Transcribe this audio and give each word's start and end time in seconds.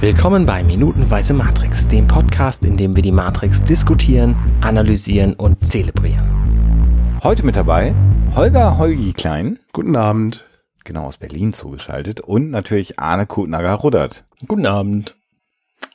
Willkommen 0.00 0.46
bei 0.46 0.64
Minutenweise 0.64 1.34
Matrix, 1.34 1.86
dem 1.86 2.06
Podcast, 2.06 2.64
in 2.64 2.78
dem 2.78 2.96
wir 2.96 3.02
die 3.02 3.12
Matrix 3.12 3.62
diskutieren, 3.62 4.34
analysieren 4.62 5.34
und 5.34 5.66
zelebrieren. 5.66 7.18
Heute 7.22 7.44
mit 7.44 7.54
dabei 7.54 7.94
Holger 8.34 8.78
Holgi 8.78 9.12
Klein. 9.12 9.58
Guten 9.74 9.96
Abend. 9.96 10.46
Genau 10.84 11.04
aus 11.04 11.18
Berlin 11.18 11.52
zugeschaltet. 11.52 12.20
Und 12.20 12.50
natürlich 12.50 12.98
Arne 12.98 13.26
Kutnager-Ruddert. 13.26 14.24
Guten 14.48 14.64
Abend. 14.64 15.16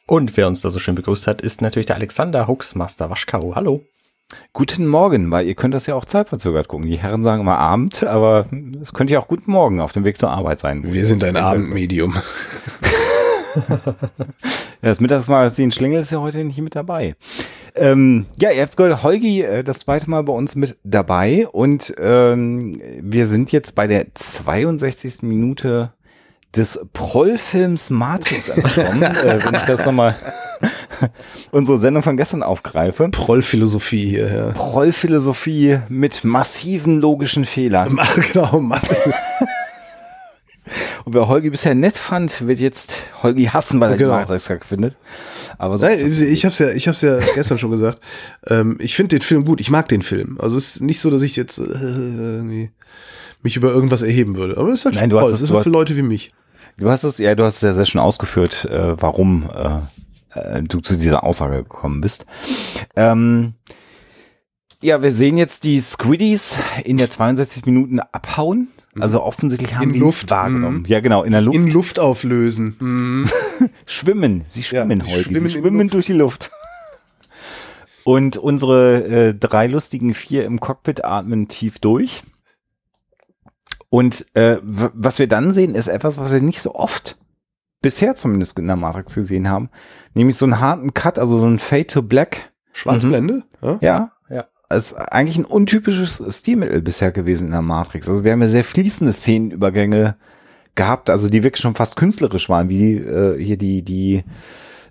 Und 0.05 0.37
wer 0.37 0.45
uns 0.45 0.61
da 0.61 0.69
so 0.69 0.77
schön 0.77 0.93
begrüßt 0.93 1.25
hat, 1.25 1.41
ist 1.41 1.63
natürlich 1.63 1.87
der 1.87 1.95
Alexander 1.95 2.47
Huxmaster 2.47 3.09
Waschkau. 3.09 3.55
Hallo. 3.55 3.81
Guten 4.53 4.85
Morgen, 4.85 5.31
weil 5.31 5.47
ihr 5.47 5.55
könnt 5.55 5.73
das 5.73 5.87
ja 5.87 5.95
auch 5.95 6.05
zeitverzögert 6.05 6.67
gucken. 6.67 6.85
Die 6.85 6.99
Herren 6.99 7.23
sagen 7.23 7.41
immer 7.41 7.57
Abend, 7.57 8.03
aber 8.03 8.45
es 8.79 8.93
könnte 8.93 9.13
ja 9.13 9.19
auch 9.19 9.27
guten 9.27 9.51
Morgen 9.51 9.81
auf 9.81 9.93
dem 9.93 10.03
Weg 10.03 10.19
zur 10.19 10.29
Arbeit 10.29 10.59
sein. 10.59 10.83
Wir 10.93 11.07
sind 11.07 11.23
ein 11.23 11.37
Abendmedium. 11.37 12.15
ja, 13.67 13.95
das 14.81 14.99
Mittagsmagazin 14.99 15.71
Schlingel 15.71 16.01
ist 16.01 16.11
ja 16.11 16.19
heute 16.19 16.43
nicht 16.43 16.59
mit 16.59 16.75
dabei. 16.75 17.15
Ähm, 17.75 18.25
ja, 18.39 18.51
ihr 18.51 18.61
habt 18.61 18.77
gehört, 18.77 19.03
Holgi 19.03 19.41
äh, 19.41 19.63
das 19.63 19.79
zweite 19.79 20.09
Mal 20.09 20.23
bei 20.23 20.33
uns 20.33 20.55
mit 20.55 20.77
dabei 20.83 21.47
und 21.47 21.93
ähm, 21.99 22.81
wir 23.01 23.25
sind 23.25 23.51
jetzt 23.51 23.75
bei 23.75 23.87
der 23.87 24.13
62. 24.13 25.23
Minute 25.23 25.91
des 26.55 26.87
Prollfilms 26.93 27.89
Matrix 27.89 28.49
angekommen, 28.49 29.03
äh, 29.03 29.43
wenn 29.43 29.55
ich 29.55 29.65
das 29.65 29.85
nochmal 29.85 30.15
unsere 31.51 31.77
Sendung 31.77 32.03
von 32.03 32.15
gestern 32.15 32.43
aufgreife. 32.43 33.09
Prollphilosophie 33.09 34.09
hier, 34.09 34.33
ja. 34.33 34.51
Prollphilosophie 34.51 35.79
mit 35.89 36.23
massiven 36.23 37.01
logischen 37.01 37.45
Fehlern. 37.45 37.99
genau, 38.33 38.59
massiv. 38.61 39.13
Und 41.05 41.13
wer 41.13 41.27
Holgi 41.27 41.51
bisher 41.51 41.75
nett 41.75 41.95
fand, 41.95 42.47
wird 42.47 42.59
jetzt 42.59 42.97
Holgi 43.21 43.45
hassen, 43.45 43.79
weil 43.79 43.91
er 43.91 43.97
genau. 43.97 44.15
die 44.15 44.31
Matrix 44.31 44.49
findet. 44.67 44.97
Aber 45.59 45.77
so 45.77 45.85
Nein, 45.85 45.99
ich 46.03 46.45
hab's 46.45 46.57
ja, 46.57 46.71
ich 46.71 46.87
hab's 46.87 47.01
ja 47.01 47.19
gestern 47.35 47.59
schon 47.59 47.69
gesagt. 47.69 47.99
Ähm, 48.47 48.77
ich 48.79 48.95
finde 48.95 49.17
den 49.17 49.21
Film 49.21 49.45
gut. 49.45 49.61
Ich 49.61 49.69
mag 49.69 49.87
den 49.87 50.01
Film. 50.01 50.37
Also 50.41 50.57
es 50.57 50.77
ist 50.77 50.81
nicht 50.81 50.99
so, 50.99 51.11
dass 51.11 51.21
ich 51.21 51.35
jetzt 51.35 51.59
äh, 51.59 52.69
mich 53.43 53.55
über 53.55 53.69
irgendwas 53.71 54.01
erheben 54.01 54.35
würde. 54.35 54.57
Aber 54.57 54.69
es 54.69 54.79
ist 54.79 54.85
halt 54.85 54.95
Nein, 54.95 55.11
du 55.11 55.17
toll. 55.17 55.31
Hast 55.31 55.39
es 55.39 55.49
ist 55.49 55.63
für 55.63 55.69
Leute 55.69 55.95
wie 55.95 56.01
mich. 56.01 56.31
Du 56.77 56.89
hast 56.89 57.03
es, 57.03 57.19
ja, 57.19 57.35
du 57.35 57.43
hast 57.43 57.57
es 57.57 57.61
ja 57.61 57.73
sehr 57.73 57.85
schön 57.85 58.01
ausgeführt, 58.01 58.65
äh, 58.65 58.99
warum 58.99 59.47
äh, 59.53 60.39
äh, 60.39 60.63
du 60.63 60.81
zu 60.81 60.97
dieser 60.97 61.23
Aussage 61.23 61.57
gekommen 61.57 62.01
bist. 62.01 62.25
Ähm, 62.95 63.53
ja, 64.81 65.01
wir 65.01 65.11
sehen 65.11 65.37
jetzt 65.37 65.63
die 65.63 65.79
Squiddies 65.79 66.57
in 66.83 66.97
der 66.97 67.11
62 67.11 67.65
Minuten 67.65 67.99
abhauen. 67.99 68.69
Also 68.99 69.21
offensichtlich 69.21 69.75
haben 69.75 69.89
in 69.89 69.93
sie 69.93 69.99
Luft 69.99 70.31
wahrgenommen. 70.31 70.79
Mhm. 70.79 70.85
Ja, 70.85 70.99
genau, 71.01 71.23
in 71.23 71.31
der 71.31 71.41
Luft. 71.41 71.55
In 71.55 71.67
Luft 71.67 71.99
auflösen. 71.99 72.75
Mhm. 72.79 73.29
schwimmen. 73.85 74.45
Sie 74.47 74.63
schwimmen 74.63 75.01
ja, 75.01 75.07
heute. 75.07 75.23
Schwimmen 75.23 75.47
sie 75.47 75.59
schwimmen 75.59 75.87
durch 75.89 76.05
die 76.05 76.13
Luft. 76.13 76.51
Und 78.03 78.37
unsere 78.37 79.03
äh, 79.03 79.33
drei 79.33 79.67
lustigen 79.67 80.13
vier 80.13 80.45
im 80.45 80.59
Cockpit 80.59 81.03
atmen 81.03 81.47
tief 81.47 81.79
durch. 81.79 82.23
Und 83.89 84.25
äh, 84.35 84.57
was 84.61 85.19
wir 85.19 85.27
dann 85.27 85.53
sehen, 85.53 85.73
ist 85.73 85.87
etwas, 85.87 86.17
was 86.17 86.31
wir 86.31 86.41
nicht 86.41 86.61
so 86.61 86.75
oft 86.75 87.17
bisher 87.81 88.15
zumindest 88.15 88.57
in 88.57 88.67
der 88.67 88.75
Matrix 88.75 89.15
gesehen 89.15 89.49
haben, 89.49 89.69
nämlich 90.13 90.37
so 90.37 90.45
einen 90.45 90.59
harten 90.59 90.93
Cut, 90.93 91.19
also 91.19 91.39
so 91.39 91.45
ein 91.45 91.59
Fade 91.59 91.87
to 91.87 92.01
Black. 92.01 92.51
Schwarzblende? 92.73 93.43
Mhm. 93.61 93.77
Ja. 93.81 94.11
Ist 94.69 94.93
eigentlich 94.95 95.37
ein 95.37 95.45
untypisches 95.45 96.23
Stilmittel 96.29 96.81
bisher 96.81 97.11
gewesen 97.11 97.45
in 97.45 97.51
der 97.51 97.61
Matrix. 97.61 98.09
Also 98.09 98.23
wir 98.23 98.31
haben 98.31 98.41
ja 98.41 98.47
sehr 98.47 98.63
fließende 98.63 99.13
Szenenübergänge 99.13 100.15
gehabt, 100.75 101.09
also 101.09 101.29
die 101.29 101.43
wirklich 101.43 101.61
schon 101.61 101.75
fast 101.75 101.95
künstlerisch 101.95 102.49
waren, 102.49 102.69
wie 102.69 102.95
äh, 102.95 103.41
hier 103.41 103.57
die, 103.57 103.83
die 103.83 104.23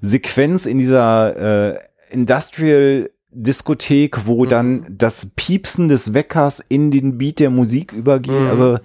Sequenz 0.00 0.66
in 0.66 0.78
dieser 0.78 1.72
äh, 1.72 1.78
Industrial 2.10 3.10
Diskothek, 3.30 4.26
wo 4.26 4.44
mhm. 4.44 4.48
dann 4.48 4.86
das 4.90 5.30
Piepsen 5.34 5.88
des 5.88 6.14
Weckers 6.14 6.60
in 6.60 6.90
den 6.90 7.18
Beat 7.18 7.40
der 7.40 7.50
Musik 7.50 7.92
übergeht. 7.92 8.40
Mhm. 8.40 8.46
Also 8.48 8.78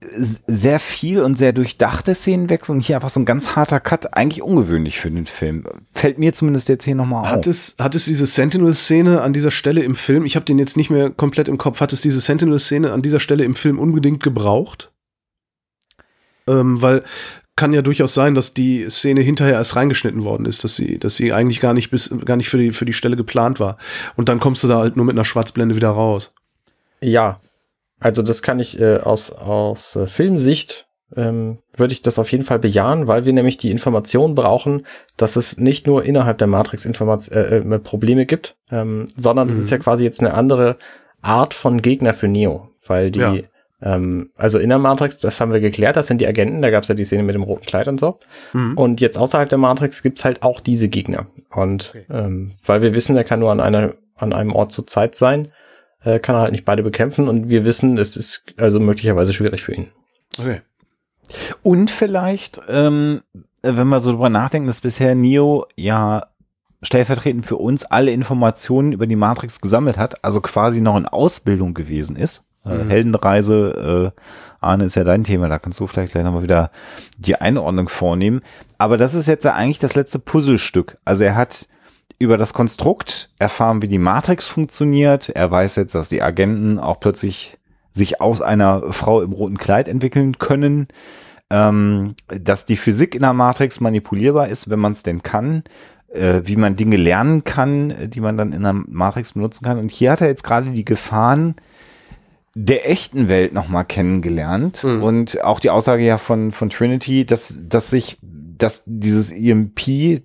sehr 0.00 0.78
viel 0.78 1.20
und 1.20 1.38
sehr 1.38 1.52
durchdachte 1.52 2.14
Szenenwechsel 2.14 2.74
und 2.74 2.80
hier 2.80 2.96
einfach 2.96 3.08
so 3.08 3.18
ein 3.18 3.24
ganz 3.24 3.56
harter 3.56 3.80
Cut, 3.80 4.14
eigentlich 4.14 4.42
ungewöhnlich 4.42 4.98
für 4.98 5.10
den 5.10 5.26
Film. 5.26 5.64
Fällt 5.92 6.18
mir 6.18 6.34
zumindest 6.34 6.68
jetzt 6.68 6.84
hier 6.84 6.94
nochmal 6.94 7.22
auf. 7.22 7.28
Hat 7.28 7.46
es, 7.46 7.76
hat 7.78 7.94
es 7.94 8.04
diese 8.04 8.26
Sentinel-Szene 8.26 9.22
an 9.22 9.32
dieser 9.32 9.50
Stelle 9.50 9.82
im 9.82 9.96
Film, 9.96 10.24
ich 10.26 10.36
habe 10.36 10.44
den 10.44 10.58
jetzt 10.58 10.76
nicht 10.76 10.90
mehr 10.90 11.10
komplett 11.10 11.48
im 11.48 11.56
Kopf, 11.56 11.80
hat 11.80 11.92
es 11.92 12.02
diese 12.02 12.20
Sentinel-Szene 12.20 12.92
an 12.92 13.02
dieser 13.02 13.20
Stelle 13.20 13.44
im 13.44 13.54
Film 13.54 13.78
unbedingt 13.78 14.22
gebraucht? 14.22 14.92
Ähm, 16.46 16.80
weil 16.82 17.02
kann 17.56 17.72
ja 17.72 17.80
durchaus 17.80 18.12
sein, 18.12 18.34
dass 18.34 18.52
die 18.52 18.88
Szene 18.90 19.22
hinterher 19.22 19.54
erst 19.54 19.76
reingeschnitten 19.76 20.24
worden 20.24 20.44
ist, 20.44 20.62
dass 20.62 20.76
sie, 20.76 20.98
dass 20.98 21.16
sie 21.16 21.32
eigentlich 21.32 21.60
gar 21.60 21.72
nicht 21.72 21.90
bis, 21.90 22.14
gar 22.26 22.36
nicht 22.36 22.50
für 22.50 22.58
die, 22.58 22.70
für 22.72 22.84
die 22.84 22.92
Stelle 22.92 23.16
geplant 23.16 23.60
war. 23.60 23.78
Und 24.14 24.28
dann 24.28 24.40
kommst 24.40 24.62
du 24.62 24.68
da 24.68 24.78
halt 24.78 24.96
nur 24.96 25.06
mit 25.06 25.14
einer 25.14 25.24
Schwarzblende 25.24 25.74
wieder 25.74 25.88
raus. 25.88 26.34
Ja, 27.00 27.40
also 27.98 28.22
das 28.22 28.42
kann 28.42 28.60
ich 28.60 28.80
äh, 28.80 28.98
aus, 28.98 29.32
aus 29.32 29.96
äh, 29.96 30.06
Filmsicht 30.06 30.86
ähm, 31.14 31.58
würde 31.74 31.92
ich 31.92 32.02
das 32.02 32.18
auf 32.18 32.32
jeden 32.32 32.44
Fall 32.44 32.58
bejahen, 32.58 33.06
weil 33.06 33.24
wir 33.24 33.32
nämlich 33.32 33.58
die 33.58 33.70
Information 33.70 34.34
brauchen, 34.34 34.86
dass 35.16 35.36
es 35.36 35.56
nicht 35.56 35.86
nur 35.86 36.04
innerhalb 36.04 36.38
der 36.38 36.48
Matrix 36.48 36.84
Informat 36.84 37.30
äh, 37.30 37.58
äh, 37.58 37.78
Probleme 37.78 38.26
gibt, 38.26 38.56
ähm, 38.70 39.06
sondern 39.16 39.48
es 39.48 39.58
ist 39.58 39.70
ja 39.70 39.78
mhm. 39.78 39.82
quasi 39.82 40.04
jetzt 40.04 40.20
eine 40.20 40.34
andere 40.34 40.78
Art 41.22 41.54
von 41.54 41.80
Gegner 41.80 42.12
für 42.12 42.28
Neo, 42.28 42.70
weil 42.86 43.12
die, 43.12 43.20
ja. 43.20 43.34
ähm, 43.82 44.30
also 44.36 44.58
in 44.58 44.68
der 44.68 44.78
Matrix, 44.78 45.18
das 45.18 45.40
haben 45.40 45.52
wir 45.52 45.60
geklärt, 45.60 45.96
das 45.96 46.08
sind 46.08 46.20
die 46.20 46.26
Agenten, 46.26 46.60
da 46.60 46.70
gab 46.70 46.82
es 46.82 46.88
ja 46.88 46.94
die 46.96 47.04
Szene 47.04 47.22
mit 47.22 47.36
dem 47.36 47.44
roten 47.44 47.66
Kleid 47.66 47.86
und 47.86 48.00
so. 48.00 48.18
Mhm. 48.52 48.76
Und 48.76 49.00
jetzt 49.00 49.16
außerhalb 49.16 49.48
der 49.48 49.58
Matrix 49.58 50.02
gibt's 50.02 50.24
halt 50.24 50.42
auch 50.42 50.58
diese 50.58 50.88
Gegner. 50.88 51.26
Und 51.50 51.94
okay. 51.94 52.04
ähm, 52.10 52.50
weil 52.64 52.82
wir 52.82 52.94
wissen, 52.94 53.14
der 53.14 53.24
kann 53.24 53.40
nur 53.40 53.52
an 53.52 53.60
einer 53.60 53.94
an 54.16 54.32
einem 54.32 54.52
Ort 54.52 54.72
zur 54.72 54.86
Zeit 54.86 55.14
sein, 55.14 55.52
äh, 56.04 56.18
kann 56.18 56.36
er 56.36 56.42
halt 56.42 56.52
nicht 56.52 56.64
beide 56.64 56.82
bekämpfen 56.82 57.28
und 57.28 57.48
wir 57.48 57.64
wissen, 57.64 57.98
es 57.98 58.16
ist 58.16 58.44
also 58.58 58.80
möglicherweise 58.80 59.32
schwierig 59.32 59.62
für 59.62 59.74
ihn. 59.74 59.88
Okay. 60.38 60.60
Und 61.62 61.90
vielleicht, 61.90 62.60
ähm, 62.68 63.22
wenn 63.62 63.88
wir 63.88 64.00
so 64.00 64.12
drüber 64.12 64.28
nachdenken, 64.28 64.68
dass 64.68 64.80
bisher 64.80 65.14
Neo 65.14 65.66
ja 65.76 66.28
stellvertretend 66.82 67.46
für 67.46 67.56
uns 67.56 67.84
alle 67.84 68.12
Informationen 68.12 68.92
über 68.92 69.06
die 69.06 69.16
Matrix 69.16 69.60
gesammelt 69.60 69.98
hat, 69.98 70.24
also 70.24 70.40
quasi 70.40 70.80
noch 70.80 70.96
in 70.96 71.08
Ausbildung 71.08 71.74
gewesen 71.74 72.16
ist. 72.16 72.46
Äh, 72.64 72.84
mhm. 72.84 72.90
Heldenreise, 72.90 74.12
äh, 74.14 74.20
Arne 74.60 74.84
ist 74.84 74.94
ja 74.94 75.04
dein 75.04 75.24
Thema, 75.24 75.48
da 75.48 75.58
kannst 75.58 75.80
du 75.80 75.86
vielleicht 75.86 76.12
gleich 76.12 76.24
nochmal 76.24 76.42
wieder 76.42 76.70
die 77.16 77.36
Einordnung 77.36 77.88
vornehmen. 77.88 78.42
Aber 78.78 78.96
das 78.96 79.14
ist 79.14 79.26
jetzt 79.26 79.44
ja 79.44 79.54
eigentlich 79.54 79.78
das 79.78 79.94
letzte 79.94 80.18
Puzzlestück. 80.18 80.98
Also 81.04 81.24
er 81.24 81.36
hat 81.36 81.68
über 82.18 82.36
das 82.36 82.54
Konstrukt 82.54 83.30
erfahren, 83.38 83.82
wie 83.82 83.88
die 83.88 83.98
Matrix 83.98 84.48
funktioniert. 84.48 85.28
Er 85.28 85.50
weiß 85.50 85.76
jetzt, 85.76 85.94
dass 85.94 86.08
die 86.08 86.22
Agenten 86.22 86.78
auch 86.78 87.00
plötzlich 87.00 87.58
sich 87.92 88.20
aus 88.20 88.40
einer 88.40 88.92
Frau 88.92 89.22
im 89.22 89.32
roten 89.32 89.58
Kleid 89.58 89.88
entwickeln 89.88 90.38
können, 90.38 90.88
ähm, 91.50 92.14
dass 92.28 92.66
die 92.66 92.76
Physik 92.76 93.14
in 93.14 93.22
der 93.22 93.32
Matrix 93.32 93.80
manipulierbar 93.80 94.48
ist, 94.48 94.68
wenn 94.68 94.78
man 94.78 94.92
es 94.92 95.02
denn 95.02 95.22
kann, 95.22 95.62
äh, 96.12 96.42
wie 96.44 96.56
man 96.56 96.76
Dinge 96.76 96.96
lernen 96.96 97.44
kann, 97.44 97.94
die 98.10 98.20
man 98.20 98.36
dann 98.36 98.52
in 98.52 98.62
der 98.62 98.72
Matrix 98.72 99.32
benutzen 99.32 99.64
kann. 99.64 99.78
Und 99.78 99.90
hier 99.90 100.12
hat 100.12 100.20
er 100.20 100.28
jetzt 100.28 100.44
gerade 100.44 100.70
die 100.70 100.84
Gefahren 100.84 101.54
der 102.54 102.90
echten 102.90 103.28
Welt 103.28 103.52
nochmal 103.52 103.84
kennengelernt 103.84 104.82
mhm. 104.82 105.02
und 105.02 105.44
auch 105.44 105.60
die 105.60 105.68
Aussage 105.68 106.04
ja 106.04 106.16
von, 106.16 106.52
von 106.52 106.70
Trinity, 106.70 107.26
dass, 107.26 107.54
dass 107.68 107.90
sich 107.90 108.16
dass 108.58 108.82
dieses 108.86 109.32
EMP 109.32 109.80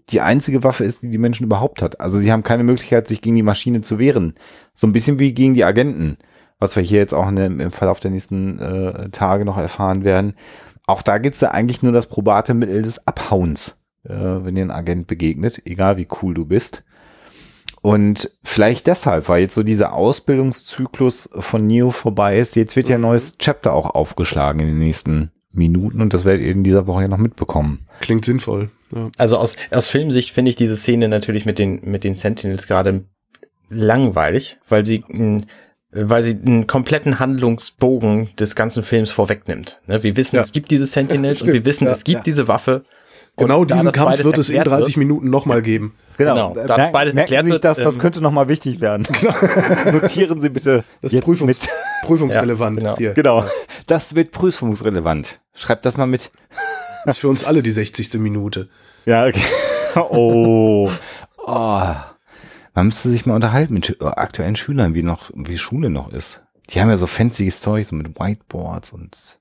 die 0.09 0.21
einzige 0.21 0.63
Waffe 0.63 0.83
ist, 0.83 1.03
die 1.03 1.09
die 1.09 1.17
Menschen 1.17 1.45
überhaupt 1.45 1.81
hat. 1.81 1.99
Also 1.99 2.17
sie 2.17 2.31
haben 2.31 2.43
keine 2.43 2.63
Möglichkeit, 2.63 3.07
sich 3.07 3.21
gegen 3.21 3.35
die 3.35 3.43
Maschine 3.43 3.81
zu 3.81 3.99
wehren. 3.99 4.35
So 4.73 4.87
ein 4.87 4.93
bisschen 4.93 5.19
wie 5.19 5.33
gegen 5.33 5.53
die 5.53 5.65
Agenten, 5.65 6.17
was 6.59 6.75
wir 6.75 6.83
hier 6.83 6.99
jetzt 6.99 7.13
auch 7.13 7.27
in, 7.27 7.37
im 7.37 7.71
Verlauf 7.71 7.99
der 7.99 8.11
nächsten 8.11 8.59
äh, 8.59 9.09
Tage 9.09 9.45
noch 9.45 9.57
erfahren 9.57 10.03
werden. 10.03 10.35
Auch 10.87 11.01
da 11.01 11.17
gibt's 11.17 11.41
ja 11.41 11.51
eigentlich 11.51 11.83
nur 11.83 11.91
das 11.91 12.07
probate 12.07 12.53
Mittel 12.53 12.81
des 12.81 13.07
Abhauens, 13.07 13.85
äh, 14.03 14.13
wenn 14.13 14.55
dir 14.55 14.63
ein 14.63 14.71
Agent 14.71 15.07
begegnet, 15.07 15.61
egal 15.65 15.97
wie 15.97 16.07
cool 16.21 16.33
du 16.33 16.45
bist. 16.45 16.83
Und 17.81 18.31
vielleicht 18.43 18.87
deshalb, 18.87 19.27
weil 19.27 19.41
jetzt 19.41 19.55
so 19.55 19.63
dieser 19.63 19.93
Ausbildungszyklus 19.93 21.29
von 21.33 21.63
Neo 21.63 21.89
vorbei 21.89 22.37
ist, 22.37 22.55
jetzt 22.55 22.75
wird 22.75 22.87
ja 22.87 22.95
ein 22.95 23.01
neues 23.01 23.39
Chapter 23.39 23.73
auch 23.73 23.89
aufgeschlagen 23.89 24.59
in 24.61 24.67
den 24.67 24.77
nächsten 24.77 25.31
Minuten 25.53 26.01
und 26.01 26.13
das 26.13 26.25
werdet 26.25 26.45
ihr 26.45 26.51
in 26.51 26.63
dieser 26.63 26.87
Woche 26.87 27.03
ja 27.03 27.07
noch 27.07 27.17
mitbekommen. 27.17 27.79
Klingt 27.99 28.25
sinnvoll. 28.25 28.69
Ja. 28.93 29.09
Also 29.17 29.37
aus, 29.37 29.55
aus 29.69 29.87
Filmsicht 29.87 30.31
finde 30.31 30.49
ich 30.49 30.55
diese 30.55 30.75
Szene 30.75 31.07
natürlich 31.09 31.45
mit 31.45 31.59
den, 31.59 31.81
mit 31.83 32.03
den 32.03 32.15
Sentinels 32.15 32.67
gerade 32.67 33.05
langweilig, 33.69 34.57
weil 34.67 34.85
sie, 34.85 35.03
weil 35.91 36.23
sie 36.23 36.31
einen 36.45 36.67
kompletten 36.67 37.19
Handlungsbogen 37.19 38.29
des 38.37 38.55
ganzen 38.55 38.83
Films 38.83 39.11
vorwegnimmt. 39.11 39.79
Ne, 39.87 40.03
wir 40.03 40.15
wissen, 40.17 40.35
ja. 40.35 40.41
es 40.41 40.51
gibt 40.51 40.71
diese 40.71 40.85
Sentinels 40.85 41.39
ja, 41.39 41.45
und 41.47 41.53
wir 41.53 41.65
wissen, 41.65 41.87
es 41.87 42.03
gibt 42.03 42.27
diese 42.27 42.47
Waffe. 42.47 42.83
Genau 43.37 43.65
diesen 43.65 43.91
Kampf 43.91 44.23
wird 44.23 44.37
es 44.37 44.49
in 44.49 44.63
30 44.63 44.87
wird, 44.87 44.97
Minuten 44.97 45.29
nochmal 45.29 45.61
geben. 45.61 45.93
Genau, 46.17 46.53
genau. 46.53 46.67
da 46.67 46.77
Mer 46.77 46.91
beides 46.91 47.13
merken 47.13 47.33
erklärt 47.33 47.45
sich 47.53 47.61
das, 47.61 47.77
das 47.77 47.95
ähm, 47.95 48.01
könnte 48.01 48.21
nochmal 48.21 48.47
wichtig 48.47 48.81
werden. 48.81 49.07
Genau. 49.21 49.99
Notieren 49.99 50.39
Sie 50.39 50.49
bitte 50.49 50.83
das 51.01 51.11
jetzt 51.11 51.23
Prüfungs 51.23 51.61
mit. 51.61 51.69
prüfungsrelevant. 52.03 52.83
Ja, 52.83 52.89
genau. 52.89 52.97
Hier. 52.97 53.13
genau, 53.13 53.45
das 53.87 54.15
wird 54.15 54.31
prüfungsrelevant. 54.31 55.39
Schreibt 55.53 55.85
das 55.85 55.97
mal 55.97 56.07
mit. 56.07 56.31
ist 57.05 57.19
für 57.19 57.29
uns 57.29 57.43
alle 57.43 57.63
die 57.63 57.71
60. 57.71 58.13
Minute. 58.15 58.69
Ja, 59.05 59.25
okay. 59.25 59.41
Oh. 59.93 60.89
oh. 61.45 61.95
Man 62.73 62.85
müsste 62.85 63.09
sich 63.09 63.25
mal 63.25 63.35
unterhalten 63.35 63.73
mit 63.73 63.97
aktuellen 63.99 64.55
Schülern, 64.55 64.93
wie 64.93 65.03
noch, 65.03 65.29
wie 65.33 65.57
Schule 65.57 65.89
noch 65.89 66.13
ist. 66.13 66.45
Die 66.69 66.79
haben 66.79 66.87
ja 66.89 66.95
so 66.95 67.07
fancyes 67.07 67.59
Zeug, 67.59 67.85
so 67.85 67.97
mit 67.97 68.17
Whiteboards 68.17 68.93
und 68.93 69.40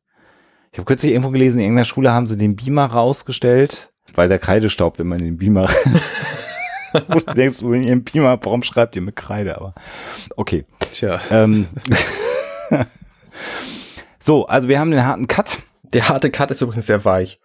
ich 0.73 0.79
habe 0.79 0.87
kürzlich 0.87 1.13
irgendwo 1.13 1.31
gelesen, 1.31 1.59
in 1.59 1.65
irgendeiner 1.65 1.85
Schule 1.85 2.13
haben 2.13 2.27
sie 2.27 2.39
den 2.39 2.57
Beamer 2.57 2.87
rausgestellt, 2.87 3.93
weil 4.15 4.29
der 4.29 4.39
Kreidestaub 4.39 5.01
immer 5.01 5.17
in 5.17 5.25
den 5.25 5.37
Beamer. 5.37 5.67
du 7.09 7.21
denkst, 7.35 7.63
in 7.63 7.83
ihrem 7.83 8.05
Beamer, 8.05 8.39
warum 8.43 8.63
schreibt 8.63 8.95
ihr 8.97 9.03
mit 9.03 9.17
Kreide? 9.17 9.57
Aber 9.57 9.75
okay. 10.37 10.65
Tja. 10.93 11.19
Ähm, 11.31 11.67
so, 14.21 14.47
also 14.47 14.69
wir 14.69 14.79
haben 14.79 14.91
den 14.91 15.05
harten 15.05 15.27
Cut. 15.27 15.59
Der 15.93 16.09
harte 16.09 16.31
Cut 16.31 16.51
ist 16.53 16.63
übrigens 16.63 16.87
sehr 16.87 17.05
weich. 17.05 17.41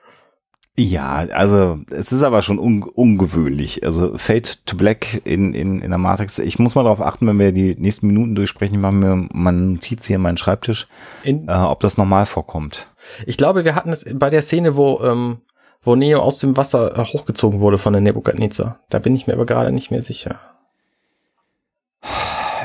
Ja, 0.78 1.26
also 1.32 1.80
es 1.90 2.12
ist 2.12 2.22
aber 2.22 2.42
schon 2.42 2.60
un 2.60 2.84
ungewöhnlich. 2.84 3.86
Also 3.86 4.18
Fade 4.18 4.50
to 4.66 4.76
Black 4.76 5.22
in, 5.24 5.54
in, 5.54 5.80
in 5.80 5.90
der 5.90 5.98
Matrix. 5.98 6.38
Ich 6.38 6.60
muss 6.60 6.76
mal 6.76 6.84
darauf 6.84 7.02
achten, 7.02 7.26
wenn 7.28 7.40
wir 7.40 7.54
die 7.54 7.76
nächsten 7.76 8.08
Minuten 8.08 8.36
durchsprechen, 8.36 8.76
ich 8.76 8.82
mache 8.82 8.94
mir 8.94 9.16
mal 9.32 9.54
eine 9.54 9.62
Notiz 9.62 10.06
hier 10.06 10.18
in 10.18 10.22
meinen 10.22 10.38
Schreibtisch, 10.38 10.88
In, 11.24 11.48
äh, 11.48 11.54
ob 11.54 11.80
das 11.80 11.98
normal 11.98 12.26
vorkommt. 12.26 12.90
Ich 13.26 13.38
glaube, 13.38 13.66
wir 13.66 13.76
hatten 13.76 13.92
es 13.92 14.06
bei 14.14 14.30
der 14.30 14.42
Szene, 14.42 14.76
wo, 14.76 15.02
ähm, 15.02 15.42
wo 15.84 15.96
Neo 15.96 16.20
aus 16.20 16.40
dem 16.40 16.58
Wasser 16.58 16.98
äh, 16.98 17.04
hochgezogen 17.04 17.60
wurde 17.60 17.78
von 17.78 17.94
der 17.94 18.02
Nebukadnezar. 18.02 18.80
Da 18.90 19.00
bin 19.00 19.16
ich 19.16 19.28
mir 19.28 19.34
aber 19.34 19.46
gerade 19.46 19.72
nicht 19.72 19.92
mehr 19.92 20.04
sicher. 20.04 20.40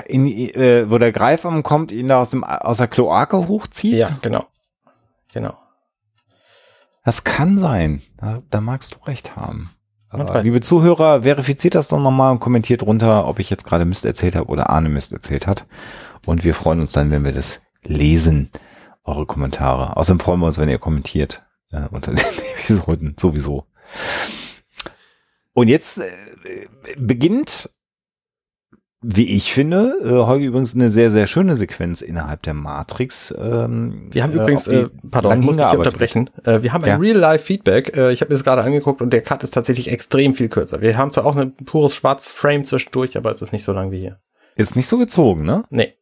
In, 0.06 0.26
äh, 0.26 0.90
wo 0.90 0.98
der 0.98 1.12
Greifarm 1.12 1.62
kommt, 1.62 1.92
ihn 1.92 2.08
da 2.08 2.20
aus, 2.20 2.30
dem, 2.30 2.42
aus 2.44 2.78
der 2.78 2.88
Kloake 2.88 3.48
hochzieht? 3.48 3.94
Ja, 3.94 4.10
genau. 4.22 4.46
Genau. 5.32 5.56
Das 7.04 7.24
kann 7.24 7.58
sein. 7.58 8.02
Da, 8.18 8.42
da 8.50 8.60
magst 8.60 8.94
du 8.94 9.06
recht 9.06 9.36
haben. 9.36 9.70
Liebe 10.42 10.60
Zuhörer, 10.60 11.22
verifiziert 11.22 11.76
das 11.76 11.86
doch 11.86 12.00
nochmal 12.00 12.32
und 12.32 12.40
kommentiert 12.40 12.82
runter, 12.82 13.28
ob 13.28 13.38
ich 13.38 13.48
jetzt 13.48 13.64
gerade 13.64 13.84
Mist 13.84 14.04
erzählt 14.04 14.34
habe 14.34 14.50
oder 14.50 14.68
Arne 14.68 14.88
Mist 14.88 15.12
erzählt 15.12 15.46
hat. 15.46 15.66
Und 16.26 16.42
wir 16.42 16.52
freuen 16.52 16.80
uns 16.80 16.92
dann, 16.92 17.12
wenn 17.12 17.24
wir 17.24 17.32
das 17.32 17.60
lesen, 17.84 18.50
eure 19.04 19.26
Kommentare. 19.26 19.96
Außerdem 19.96 20.20
freuen 20.20 20.40
wir 20.40 20.46
uns, 20.46 20.58
wenn 20.58 20.68
ihr 20.68 20.78
kommentiert 20.78 21.44
äh, 21.70 21.86
unter 21.90 22.12
den 22.14 22.24
Episoden 22.62 23.14
sowieso. 23.18 23.66
Und 25.52 25.68
jetzt 25.68 25.98
äh, 25.98 26.66
beginnt, 26.96 27.70
wie 29.02 29.34
ich 29.34 29.52
finde, 29.52 29.96
äh, 30.04 30.26
heute 30.26 30.44
übrigens 30.44 30.74
eine 30.74 30.90
sehr, 30.90 31.10
sehr 31.10 31.26
schöne 31.26 31.56
Sequenz 31.56 32.02
innerhalb 32.02 32.42
der 32.42 32.52
Matrix. 32.54 33.34
Ähm, 33.36 34.10
Wir 34.12 34.22
haben 34.22 34.32
äh, 34.32 34.36
übrigens, 34.36 34.66
äh, 34.68 34.88
pardon, 35.10 35.32
ich 35.32 35.38
muss 35.46 35.54
hingearbeitet 35.54 35.86
unterbrechen. 35.86 36.30
Äh, 36.44 36.62
wir 36.62 36.72
haben 36.72 36.84
Ja. 36.86 36.94
ein 36.94 37.00
Real-Life-Feedback. 37.00 37.96
Äh, 37.96 38.12
ich 38.12 38.20
habe 38.20 38.30
mir 38.30 38.36
das 38.36 38.44
gerade 38.44 38.62
angeguckt 38.62 39.00
und 39.00 39.10
der 39.10 39.22
Cut 39.22 39.42
ist 39.42 39.52
tatsächlich 39.52 39.90
extrem 39.90 40.34
viel 40.34 40.50
kürzer. 40.50 40.82
Wir 40.82 40.98
haben 40.98 41.10
zwar 41.12 41.24
auch 41.24 41.34
ein 41.36 41.56
pures 41.56 41.94
Schwarz-Frame 41.94 42.64
zwischendurch, 42.64 43.16
aber 43.16 43.30
es 43.30 43.40
ist 43.42 43.52
nicht 43.52 43.64
so 43.64 43.72
lang 43.72 43.90
wie 43.90 44.00
hier. 44.00 44.20
Ist 44.56 44.76
nicht 44.76 44.86
so 44.86 44.98
gezogen, 44.98 45.44
ne? 45.44 45.64
Nee. 45.70 45.94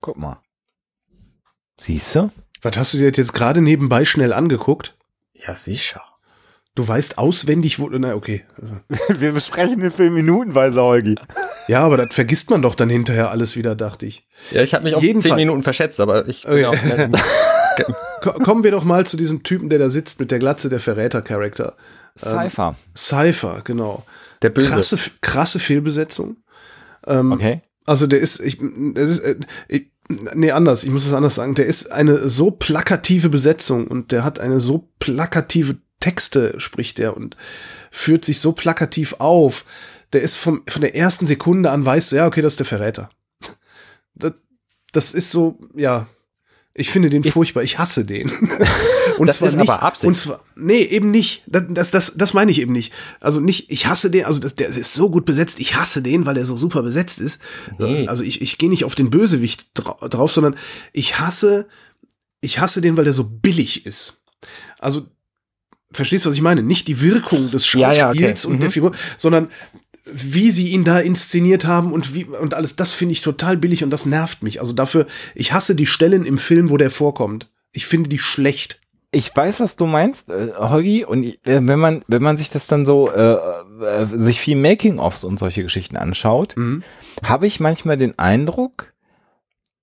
Guck 0.00 0.16
mal. 0.16 0.40
Siehst 1.82 2.14
du? 2.14 2.30
Was 2.62 2.76
hast 2.76 2.94
du 2.94 2.98
dir 2.98 3.10
jetzt 3.10 3.32
gerade 3.34 3.60
nebenbei 3.60 4.04
schnell 4.04 4.32
angeguckt? 4.32 4.94
Ja, 5.34 5.56
sicher. 5.56 6.00
Du 6.76 6.86
weißt 6.86 7.18
auswendig, 7.18 7.80
wo. 7.80 7.88
Na, 7.88 8.14
okay. 8.14 8.44
Wir 9.08 9.32
besprechen 9.32 9.80
den 9.80 9.90
Film 9.90 10.14
minutenweise, 10.14 10.80
Holgi. 10.80 11.16
Ja, 11.66 11.80
aber 11.80 11.96
das 11.96 12.14
vergisst 12.14 12.50
man 12.50 12.62
doch 12.62 12.76
dann 12.76 12.88
hinterher 12.88 13.32
alles 13.32 13.56
wieder, 13.56 13.74
dachte 13.74 14.06
ich. 14.06 14.24
Ja, 14.52 14.62
ich 14.62 14.74
habe 14.74 14.84
mich 14.84 14.94
auf 14.94 15.02
Jedenfalls. 15.02 15.32
zehn 15.32 15.36
Minuten 15.36 15.64
verschätzt, 15.64 15.98
aber 15.98 16.28
ich 16.28 16.44
bin 16.44 16.64
Okay. 16.64 16.66
auch 16.66 17.20
Ko 18.22 18.32
kommen 18.44 18.62
wir 18.62 18.70
doch 18.70 18.84
mal 18.84 19.04
zu 19.04 19.16
diesem 19.16 19.42
Typen, 19.42 19.68
der 19.68 19.80
da 19.80 19.90
sitzt 19.90 20.20
mit 20.20 20.30
der 20.30 20.38
Glatze, 20.38 20.68
der 20.68 20.78
Verräter-Charakter. 20.78 21.74
Cypher. 22.16 22.76
Cypher, 22.96 23.62
genau. 23.64 24.04
der 24.42 24.50
Böse. 24.50 24.70
Krasse, 24.70 24.98
krasse 25.20 25.58
Fehlbesetzung. 25.58 26.36
Ähm, 27.08 27.32
Okay. 27.32 27.60
Also 27.84 28.06
der 28.06 28.20
ist, 28.20 28.38
ich, 28.38 28.60
das 28.94 29.10
ist, 29.10 29.18
äh, 29.20 29.36
ich, 29.66 29.90
nee, 30.08 30.50
anders, 30.50 30.84
ich 30.84 30.90
muss 30.90 31.06
es 31.06 31.12
anders 31.12 31.36
sagen. 31.36 31.54
Der 31.54 31.66
ist 31.66 31.90
eine 31.90 32.28
so 32.28 32.50
plakative 32.50 33.28
Besetzung 33.28 33.86
und 33.86 34.12
der 34.12 34.24
hat 34.24 34.38
eine 34.40 34.60
so 34.60 34.88
plakative 34.98 35.76
Texte, 36.00 36.58
spricht 36.58 36.98
er 36.98 37.16
und 37.16 37.36
führt 37.90 38.24
sich 38.24 38.40
so 38.40 38.52
plakativ 38.52 39.14
auf. 39.18 39.64
Der 40.12 40.22
ist 40.22 40.36
vom, 40.36 40.62
von 40.68 40.82
der 40.82 40.94
ersten 40.94 41.26
Sekunde 41.26 41.70
an 41.70 41.84
weißt 41.84 42.12
du, 42.12 42.16
ja, 42.16 42.26
okay, 42.26 42.42
das 42.42 42.54
ist 42.54 42.60
der 42.60 42.66
Verräter. 42.66 43.10
Das, 44.14 44.34
das 44.92 45.14
ist 45.14 45.30
so, 45.30 45.58
ja. 45.74 46.06
Ich 46.74 46.88
finde 46.90 47.10
den 47.10 47.22
Ist- 47.22 47.34
furchtbar. 47.34 47.62
Ich 47.62 47.78
hasse 47.78 48.04
den. 48.06 48.30
und 49.18 49.26
Das 49.26 49.42
ist 49.42 49.56
aber 49.58 49.82
Absicht. 49.82 50.06
Und 50.08 50.14
zwar, 50.16 50.42
nee, 50.56 50.80
eben 50.80 51.10
nicht. 51.10 51.42
Das, 51.46 51.64
das, 51.68 51.90
das, 51.90 52.12
das 52.16 52.32
meine 52.32 52.50
ich 52.50 52.60
eben 52.60 52.72
nicht. 52.72 52.92
Also 53.20 53.40
nicht, 53.40 53.70
ich 53.70 53.86
hasse 53.86 54.10
den, 54.10 54.24
also 54.24 54.40
das, 54.40 54.54
der 54.54 54.68
ist 54.68 54.94
so 54.94 55.10
gut 55.10 55.26
besetzt, 55.26 55.60
ich 55.60 55.74
hasse 55.74 56.02
den, 56.02 56.24
weil 56.24 56.38
er 56.38 56.46
so 56.46 56.56
super 56.56 56.82
besetzt 56.82 57.20
ist. 57.20 57.40
Nee. 57.78 58.08
Also 58.08 58.24
ich, 58.24 58.40
ich 58.40 58.56
gehe 58.56 58.70
nicht 58.70 58.84
auf 58.84 58.94
den 58.94 59.10
Bösewicht 59.10 59.68
dra 59.74 59.96
drauf, 60.08 60.32
sondern 60.32 60.56
ich 60.94 61.18
hasse, 61.18 61.68
ich 62.40 62.58
hasse 62.58 62.80
den, 62.80 62.96
weil 62.96 63.04
der 63.04 63.12
so 63.12 63.24
billig 63.24 63.84
ist. 63.84 64.22
Also, 64.78 65.06
verstehst 65.92 66.24
du, 66.24 66.30
was 66.30 66.36
ich 66.36 66.42
meine? 66.42 66.62
Nicht 66.62 66.88
die 66.88 67.00
Wirkung 67.02 67.50
des 67.50 67.70
Ja, 67.74 67.92
ja, 67.92 68.08
okay. 68.08 68.16
Schauspiels 68.18 68.44
und 68.46 68.60
der 68.60 68.68
Mhm. 68.70 68.72
Figur, 68.72 68.92
sondern 69.18 69.48
wie 70.04 70.50
sie 70.50 70.68
ihn 70.70 70.84
da 70.84 70.98
inszeniert 70.98 71.64
haben 71.66 71.92
und 71.92 72.14
wie 72.14 72.24
und 72.24 72.54
alles, 72.54 72.76
das 72.76 72.92
finde 72.92 73.12
ich 73.12 73.20
total 73.20 73.56
billig 73.56 73.84
und 73.84 73.90
das 73.90 74.06
nervt 74.06 74.42
mich. 74.42 74.60
Also 74.60 74.72
dafür, 74.72 75.06
ich 75.34 75.52
hasse 75.52 75.74
die 75.74 75.86
Stellen 75.86 76.26
im 76.26 76.38
Film, 76.38 76.70
wo 76.70 76.76
der 76.76 76.90
vorkommt. 76.90 77.48
Ich 77.72 77.86
finde 77.86 78.08
die 78.08 78.18
schlecht. 78.18 78.80
Ich 79.14 79.34
weiß, 79.36 79.60
was 79.60 79.76
du 79.76 79.86
meinst, 79.86 80.30
äh, 80.30 80.52
Holgi. 80.56 81.04
Und 81.04 81.24
äh, 81.24 81.36
wenn 81.66 81.78
man, 81.78 82.02
wenn 82.08 82.22
man 82.22 82.36
sich 82.38 82.48
das 82.50 82.66
dann 82.66 82.86
so, 82.86 83.10
äh, 83.10 83.34
äh, 83.84 84.06
sich 84.06 84.40
viel 84.40 84.56
Making-ofs 84.56 85.24
und 85.24 85.38
solche 85.38 85.62
Geschichten 85.62 85.96
anschaut, 85.96 86.56
Mhm. 86.56 86.82
habe 87.22 87.46
ich 87.46 87.60
manchmal 87.60 87.98
den 87.98 88.18
Eindruck, 88.18 88.92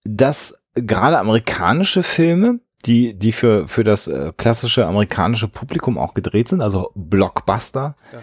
dass 0.04 0.56
gerade 0.74 1.20
amerikanische 1.20 2.04
Filme, 2.04 2.60
die, 2.86 3.14
die 3.14 3.32
für, 3.32 3.68
für 3.68 3.84
das 3.84 4.08
äh, 4.08 4.32
klassische 4.36 4.86
amerikanische 4.88 5.48
Publikum 5.48 5.98
auch 5.98 6.14
gedreht 6.14 6.48
sind, 6.50 6.62
also 6.62 6.92
Blockbuster, 6.96 7.96
Ja. 8.12 8.20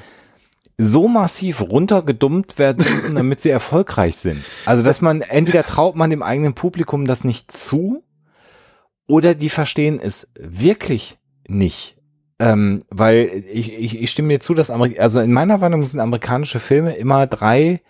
So 0.79 1.09
massiv 1.09 1.63
runtergedummt 1.63 2.59
werden 2.59 2.85
müssen, 2.93 3.15
damit 3.15 3.41
sie 3.41 3.51
erfolgreich 3.51 4.17
sind. 4.17 4.45
Also, 4.67 4.83
dass 4.83 5.01
man, 5.01 5.23
entweder 5.23 5.65
traut 5.65 5.97
man 5.97 6.11
dem 6.11 6.23
eigenen 6.23 6.55
Publikum 6.55 7.07
das 7.07 7.25
nicht 7.25 7.51
zu, 7.51 8.03
oder 9.07 9.35
die 9.35 9.49
verstehen 9.49 10.01
es 10.03 10.31
wirklich 10.39 11.19
nicht. 11.49 11.97
Ähm, 12.39 12.81
weil 12.91 13.45
ich, 13.51 13.73
ich, 13.73 14.03
ich 14.03 14.11
stimme 14.11 14.29
dir 14.29 14.41
zu, 14.41 14.53
dass 14.53 14.71
Amerik 14.71 15.01
also 15.01 15.21
in 15.21 15.33
meiner 15.33 15.63
Wahrnehmung 15.63 15.87
sind 15.87 16.01
amerikanische 16.01 16.61
Filme 16.61 16.95
immer 16.97 17.27
drei 17.27 17.81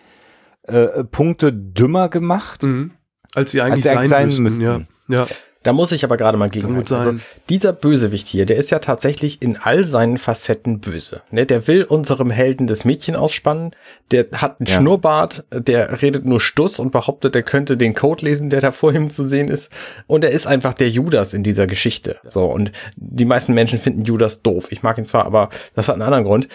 äh, 0.62 1.02
Punkte 1.04 1.52
dümmer 1.52 2.08
gemacht, 2.08 2.62
Mhm. 2.62 2.92
Als 3.34 3.52
sie 3.52 3.60
eigentlich 3.60 3.74
als 3.74 3.82
sie 3.84 3.90
eigentlich 3.90 4.08
sein 4.10 4.26
müssten, 4.26 4.42
müssten. 4.44 4.62
Ja. 4.62 4.80
ja. 5.08 5.26
Da 5.66 5.72
muss 5.72 5.90
ich 5.90 6.04
aber 6.04 6.16
gerade 6.16 6.38
mal 6.38 6.48
gegen. 6.48 6.86
Sein. 6.86 7.20
dieser 7.48 7.72
Bösewicht 7.72 8.28
hier, 8.28 8.46
der 8.46 8.56
ist 8.56 8.70
ja 8.70 8.78
tatsächlich 8.78 9.42
in 9.42 9.56
all 9.56 9.84
seinen 9.84 10.16
Facetten 10.16 10.78
böse. 10.78 11.22
Ne, 11.32 11.44
der 11.44 11.66
will 11.66 11.82
unserem 11.82 12.30
Helden 12.30 12.68
das 12.68 12.84
Mädchen 12.84 13.16
ausspannen. 13.16 13.72
Der 14.12 14.26
hat 14.36 14.60
einen 14.60 14.68
Ja. 14.68 14.76
Schnurrbart, 14.76 15.44
der 15.52 16.02
redet 16.02 16.24
nur 16.24 16.38
Stuss 16.38 16.78
und 16.78 16.92
behauptet, 16.92 17.34
er 17.34 17.42
könnte 17.42 17.76
den 17.76 17.94
Code 17.94 18.24
lesen, 18.24 18.48
der 18.48 18.60
da 18.60 18.70
vor 18.70 18.92
ihm 18.94 19.10
zu 19.10 19.24
sehen 19.24 19.48
ist. 19.48 19.72
Und 20.06 20.22
er 20.22 20.30
ist 20.30 20.46
einfach 20.46 20.72
der 20.72 20.88
Judas 20.88 21.34
in 21.34 21.42
dieser 21.42 21.66
Geschichte. 21.66 22.20
So 22.22 22.44
und 22.44 22.70
die 22.94 23.24
meisten 23.24 23.52
Menschen 23.52 23.80
finden 23.80 24.04
Judas 24.04 24.42
doof. 24.42 24.68
Ich 24.70 24.84
mag 24.84 24.98
ihn 24.98 25.04
zwar, 25.04 25.26
aber 25.26 25.48
das 25.74 25.88
hat 25.88 25.94
einen 25.94 26.02
anderen 26.02 26.24
Grund. 26.24 26.46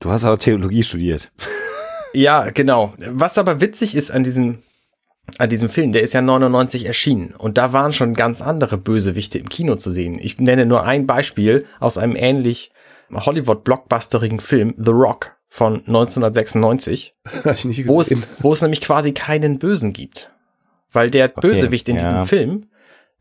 Du 0.00 0.10
hast 0.10 0.26
auch 0.26 0.36
Theologie 0.36 0.82
studiert. 0.82 1.32
Ja, 2.12 2.50
genau. 2.50 2.92
Was 3.08 3.38
aber 3.38 3.62
witzig 3.62 3.94
ist 3.96 4.10
an 4.10 4.24
diesem, 4.24 4.58
an 5.38 5.48
diesem 5.48 5.68
Film, 5.68 5.92
der 5.92 6.02
ist 6.02 6.12
ja 6.12 6.20
99 6.20 6.86
erschienen 6.86 7.34
und 7.36 7.56
da 7.58 7.72
waren 7.72 7.92
schon 7.92 8.14
ganz 8.14 8.42
andere 8.42 8.76
Bösewichte 8.76 9.38
im 9.38 9.48
Kino 9.48 9.76
zu 9.76 9.90
sehen. 9.90 10.18
Ich 10.20 10.38
nenne 10.38 10.66
nur 10.66 10.84
ein 10.84 11.06
Beispiel 11.06 11.64
aus 11.80 11.96
einem 11.96 12.16
ähnlich 12.16 12.72
Hollywood-blockbusterigen 13.10 14.40
Film, 14.40 14.74
The 14.76 14.90
Rock 14.90 15.36
von 15.48 15.76
1996, 15.86 17.14
Hab 17.44 17.54
ich 17.54 17.64
nicht 17.64 17.86
wo 17.86 18.00
es, 18.00 18.14
wo 18.38 18.52
es 18.52 18.62
nämlich 18.62 18.80
quasi 18.80 19.12
keinen 19.12 19.58
Bösen 19.58 19.92
gibt. 19.92 20.30
Weil 20.90 21.10
der 21.10 21.28
Bösewicht 21.28 21.88
in 21.88 21.96
ja. 21.96 22.10
diesem 22.10 22.26
Film, 22.26 22.66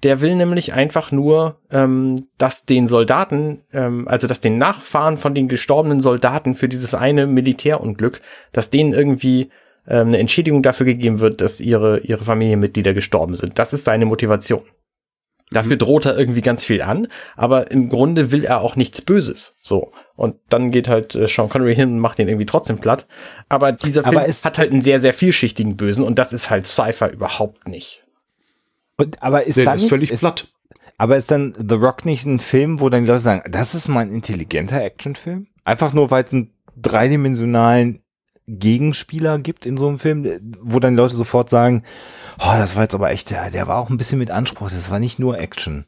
der 0.04 0.22
will 0.22 0.36
nämlich 0.36 0.74
einfach 0.74 1.12
nur, 1.12 1.60
ähm, 1.70 2.28
dass 2.38 2.66
den 2.66 2.88
Soldaten, 2.88 3.64
ähm, 3.72 4.08
also 4.08 4.28
dass 4.28 4.42
den 4.42 4.58
Nachfahren 4.58 5.18
von 5.18 5.34
den 5.34 5.48
gestorbenen 5.48 6.02
Soldaten 6.02 6.56
für 6.56 6.68
dieses 6.68 6.94
eine 6.94 7.28
Militärunglück, 7.28 8.22
dass 8.52 8.70
denen 8.70 8.94
irgendwie 8.94 9.50
ähm, 9.92 10.08
eine 10.08 10.18
Entschädigung 10.20 10.64
dafür 10.64 10.86
gegeben 10.86 11.20
wird, 11.20 11.42
dass 11.42 11.60
ihre, 11.60 12.00
ihre 12.00 12.24
Familienmitglieder 12.24 12.94
gestorben 12.94 13.36
sind. 13.36 13.60
Das 13.60 13.74
ist 13.74 13.84
seine 13.84 14.06
Motivation. 14.06 14.64
Dafür 15.54 15.76
droht 15.76 16.06
er 16.06 16.18
irgendwie 16.18 16.40
ganz 16.42 16.64
viel 16.64 16.82
an, 16.82 17.08
aber 17.36 17.72
im 17.72 17.90
Grunde 17.90 18.32
will 18.32 18.46
er 18.46 18.62
auch 18.62 18.78
nichts 18.78 19.02
Böses. 19.02 19.58
So. 19.62 19.92
Und 20.16 20.36
dann 20.48 20.72
geht 20.72 20.88
halt 20.88 21.14
äh, 21.16 21.28
Sean 21.28 21.50
Connery 21.50 21.76
hin 21.76 21.90
und 21.92 22.00
macht 22.00 22.20
ihn 22.20 22.30
irgendwie 22.30 22.46
trotzdem 22.46 22.78
platt. 22.78 23.06
Aber 23.50 23.74
dieser 23.74 24.04
Film 24.04 24.16
Aber 24.18 24.28
es- 24.30 24.46
hat 24.46 24.58
halt 24.58 24.72
einen 24.72 24.82
sehr, 24.82 25.02
sehr 25.02 25.14
vielschichtigen 25.14 25.76
Bösen 25.76 26.06
und 26.06 26.18
das 26.18 26.32
ist 26.32 26.50
halt 26.50 26.68
Cypher 26.68 27.12
überhaupt 27.12 27.68
nicht. 27.68 28.02
Und, 28.98 29.22
aber 29.22 29.44
ist 29.46 29.58
Der 29.58 29.66
dann 29.66 29.76
ist 29.76 29.82
nicht, 29.82 29.90
völlig 29.90 30.12
ist, 30.12 30.22
platt. 30.22 30.48
Aber 30.98 31.18
ist 31.18 31.30
dann 31.32 31.54
The 31.58 31.76
Rock 31.76 32.06
nicht 32.06 32.26
ein 32.26 32.40
Film, 32.40 32.80
wo 32.80 32.88
dann 32.90 33.02
die 33.04 33.08
Leute 33.10 33.22
sagen, 33.22 33.52
das 33.52 33.76
ist 33.76 33.90
mal 33.90 34.02
ein 34.02 34.14
intelligenter 34.14 34.82
Actionfilm? 34.82 35.48
Einfach 35.66 35.92
nur, 35.92 36.12
weil 36.12 36.24
es 36.24 36.32
einen 36.34 36.54
dreidimensionalen 36.78 38.01
Gegenspieler 38.60 39.40
gibt 39.40 39.66
in 39.66 39.78
so 39.78 39.88
einem 39.88 40.00
Film, 40.00 40.28
wo 40.62 40.80
dann 40.80 40.96
Leute 40.96 41.16
sofort 41.16 41.50
sagen, 41.50 41.84
oh, 42.40 42.54
das 42.58 42.76
war 42.76 42.84
jetzt 42.84 42.96
aber 42.96 43.12
echt, 43.12 43.30
der, 43.30 43.50
der 43.52 43.68
war 43.68 43.78
auch 43.78 43.90
ein 43.90 43.98
bisschen 43.98 44.20
mit 44.20 44.32
Anspruch, 44.32 44.70
das 44.70 44.90
war 44.92 45.00
nicht 45.00 45.20
nur 45.20 45.40
Action. 45.40 45.86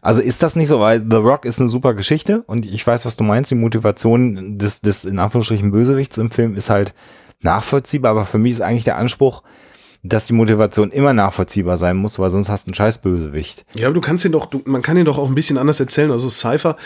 Also 0.00 0.20
ist 0.20 0.42
das 0.42 0.56
nicht 0.56 0.68
so, 0.68 0.80
weil 0.80 0.98
The 1.08 1.16
Rock 1.16 1.44
ist 1.44 1.60
eine 1.60 1.68
super 1.68 1.94
Geschichte 1.94 2.42
und 2.42 2.66
ich 2.66 2.84
weiß, 2.84 3.06
was 3.06 3.16
du 3.16 3.22
meinst, 3.22 3.52
die 3.52 3.56
Motivation 3.56 4.58
des, 4.58 4.80
des 4.80 5.04
in 5.04 5.20
Anführungsstrichen 5.20 5.70
Bösewichts 5.70 6.18
im 6.18 6.32
Film 6.32 6.56
ist 6.56 6.70
halt 6.70 6.92
nachvollziehbar, 7.40 8.10
aber 8.10 8.24
für 8.24 8.38
mich 8.38 8.52
ist 8.52 8.60
eigentlich 8.60 8.84
der 8.84 8.96
Anspruch, 8.96 9.42
dass 10.04 10.26
die 10.26 10.32
Motivation 10.32 10.90
immer 10.90 11.12
nachvollziehbar 11.12 11.76
sein 11.76 11.96
muss, 11.96 12.18
weil 12.18 12.28
sonst 12.28 12.48
hast 12.48 12.66
du 12.66 12.70
einen 12.70 12.74
scheiß 12.74 12.98
Bösewicht. 12.98 13.64
Ja, 13.78 13.86
aber 13.86 13.94
du 13.94 14.00
kannst 14.00 14.24
ihn 14.24 14.32
doch, 14.32 14.46
du, 14.46 14.60
man 14.64 14.82
kann 14.82 14.96
ihn 14.96 15.04
doch 15.04 15.16
auch 15.16 15.28
ein 15.28 15.34
bisschen 15.36 15.58
anders 15.58 15.78
erzählen. 15.78 16.10
Also 16.10 16.28
Cypher, 16.28 16.76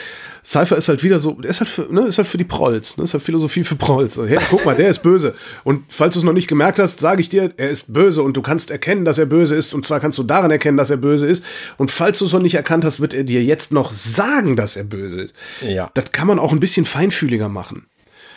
Cypher 0.45 0.77
ist 0.77 0.89
halt 0.89 1.03
wieder 1.03 1.19
so, 1.19 1.33
der 1.33 1.51
ist 1.51 1.61
halt 1.61 1.71
für, 1.71 1.91
ne, 1.91 2.03
ist 2.03 2.19
halt 2.19 2.29
für 2.29 2.37
die 2.37 2.45
Prolls, 2.45 2.99
ne, 2.99 3.05
ist 3.05 3.15
halt 3.15 3.23
Philosophie 3.23 3.65
für 3.65 3.75
Prolls. 3.77 4.19
Hey, 4.19 4.39
guck 4.51 4.67
mal, 4.67 4.75
der 4.75 4.91
ist 4.91 5.03
böse. 5.03 5.35
Und 5.65 5.85
falls 5.89 6.13
du 6.13 6.21
es 6.21 6.25
noch 6.25 6.35
nicht 6.35 6.47
gemerkt 6.47 6.79
hast, 6.79 7.01
sage 7.01 7.23
ich 7.23 7.31
dir, 7.31 7.55
er 7.57 7.71
ist 7.71 7.95
böse 7.95 8.23
und 8.23 8.37
du 8.37 8.43
kannst 8.43 8.71
erkennen, 8.71 9.07
dass 9.07 9.17
er 9.17 9.27
böse 9.27 9.55
ist. 9.55 9.73
Und 9.73 9.87
zwar 9.87 9.99
kannst 9.99 10.19
du 10.19 10.23
daran 10.23 10.51
erkennen, 10.51 10.77
dass 10.77 10.91
er 10.91 10.99
böse 10.99 11.27
ist. 11.27 11.43
Und 11.79 11.91
falls 11.91 12.19
du 12.19 12.27
es 12.27 12.35
noch 12.35 12.43
nicht 12.43 12.55
erkannt 12.55 12.85
hast, 12.85 13.01
wird 13.01 13.15
er 13.15 13.25
dir 13.25 13.43
jetzt 13.43 13.73
noch 13.73 13.93
sagen, 13.93 14.57
dass 14.57 14.77
er 14.77 14.85
böse 14.85 15.23
ist. 15.23 15.35
Ja. 15.67 15.91
Das 15.95 16.13
kann 16.13 16.27
man 16.27 16.39
auch 16.39 16.53
ein 16.53 16.61
bisschen 16.61 16.85
feinfühliger 16.85 17.49
machen. 17.49 17.87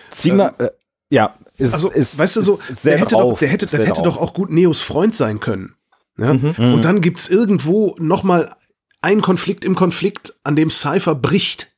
Zieh 0.09 0.31
mal, 0.31 0.53
äh, 0.57 0.69
ja, 1.09 1.35
ist, 1.57 1.73
also, 1.73 1.89
ist, 1.89 2.17
weißt 2.17 2.37
du 2.37 2.41
so, 2.41 2.59
der 2.85 2.99
hätte, 2.99 3.15
drauf, 3.15 3.33
doch, 3.33 3.39
der 3.39 3.49
hätte, 3.49 3.67
sehr 3.67 3.85
hätte 3.85 4.01
doch 4.01 4.17
auch 4.17 4.33
gut 4.33 4.49
Neos 4.49 4.81
Freund 4.81 5.13
sein 5.13 5.39
können. 5.39 5.75
Ja? 6.17 6.33
Mhm. 6.33 6.73
Und 6.73 6.85
dann 6.85 7.01
gibt's 7.01 7.29
irgendwo 7.29 7.95
noch 7.99 8.23
mal 8.23 8.55
einen 9.01 9.21
Konflikt 9.21 9.65
im 9.65 9.75
Konflikt, 9.75 10.35
an 10.43 10.55
dem 10.55 10.71
Cypher 10.71 11.15
bricht 11.15 11.71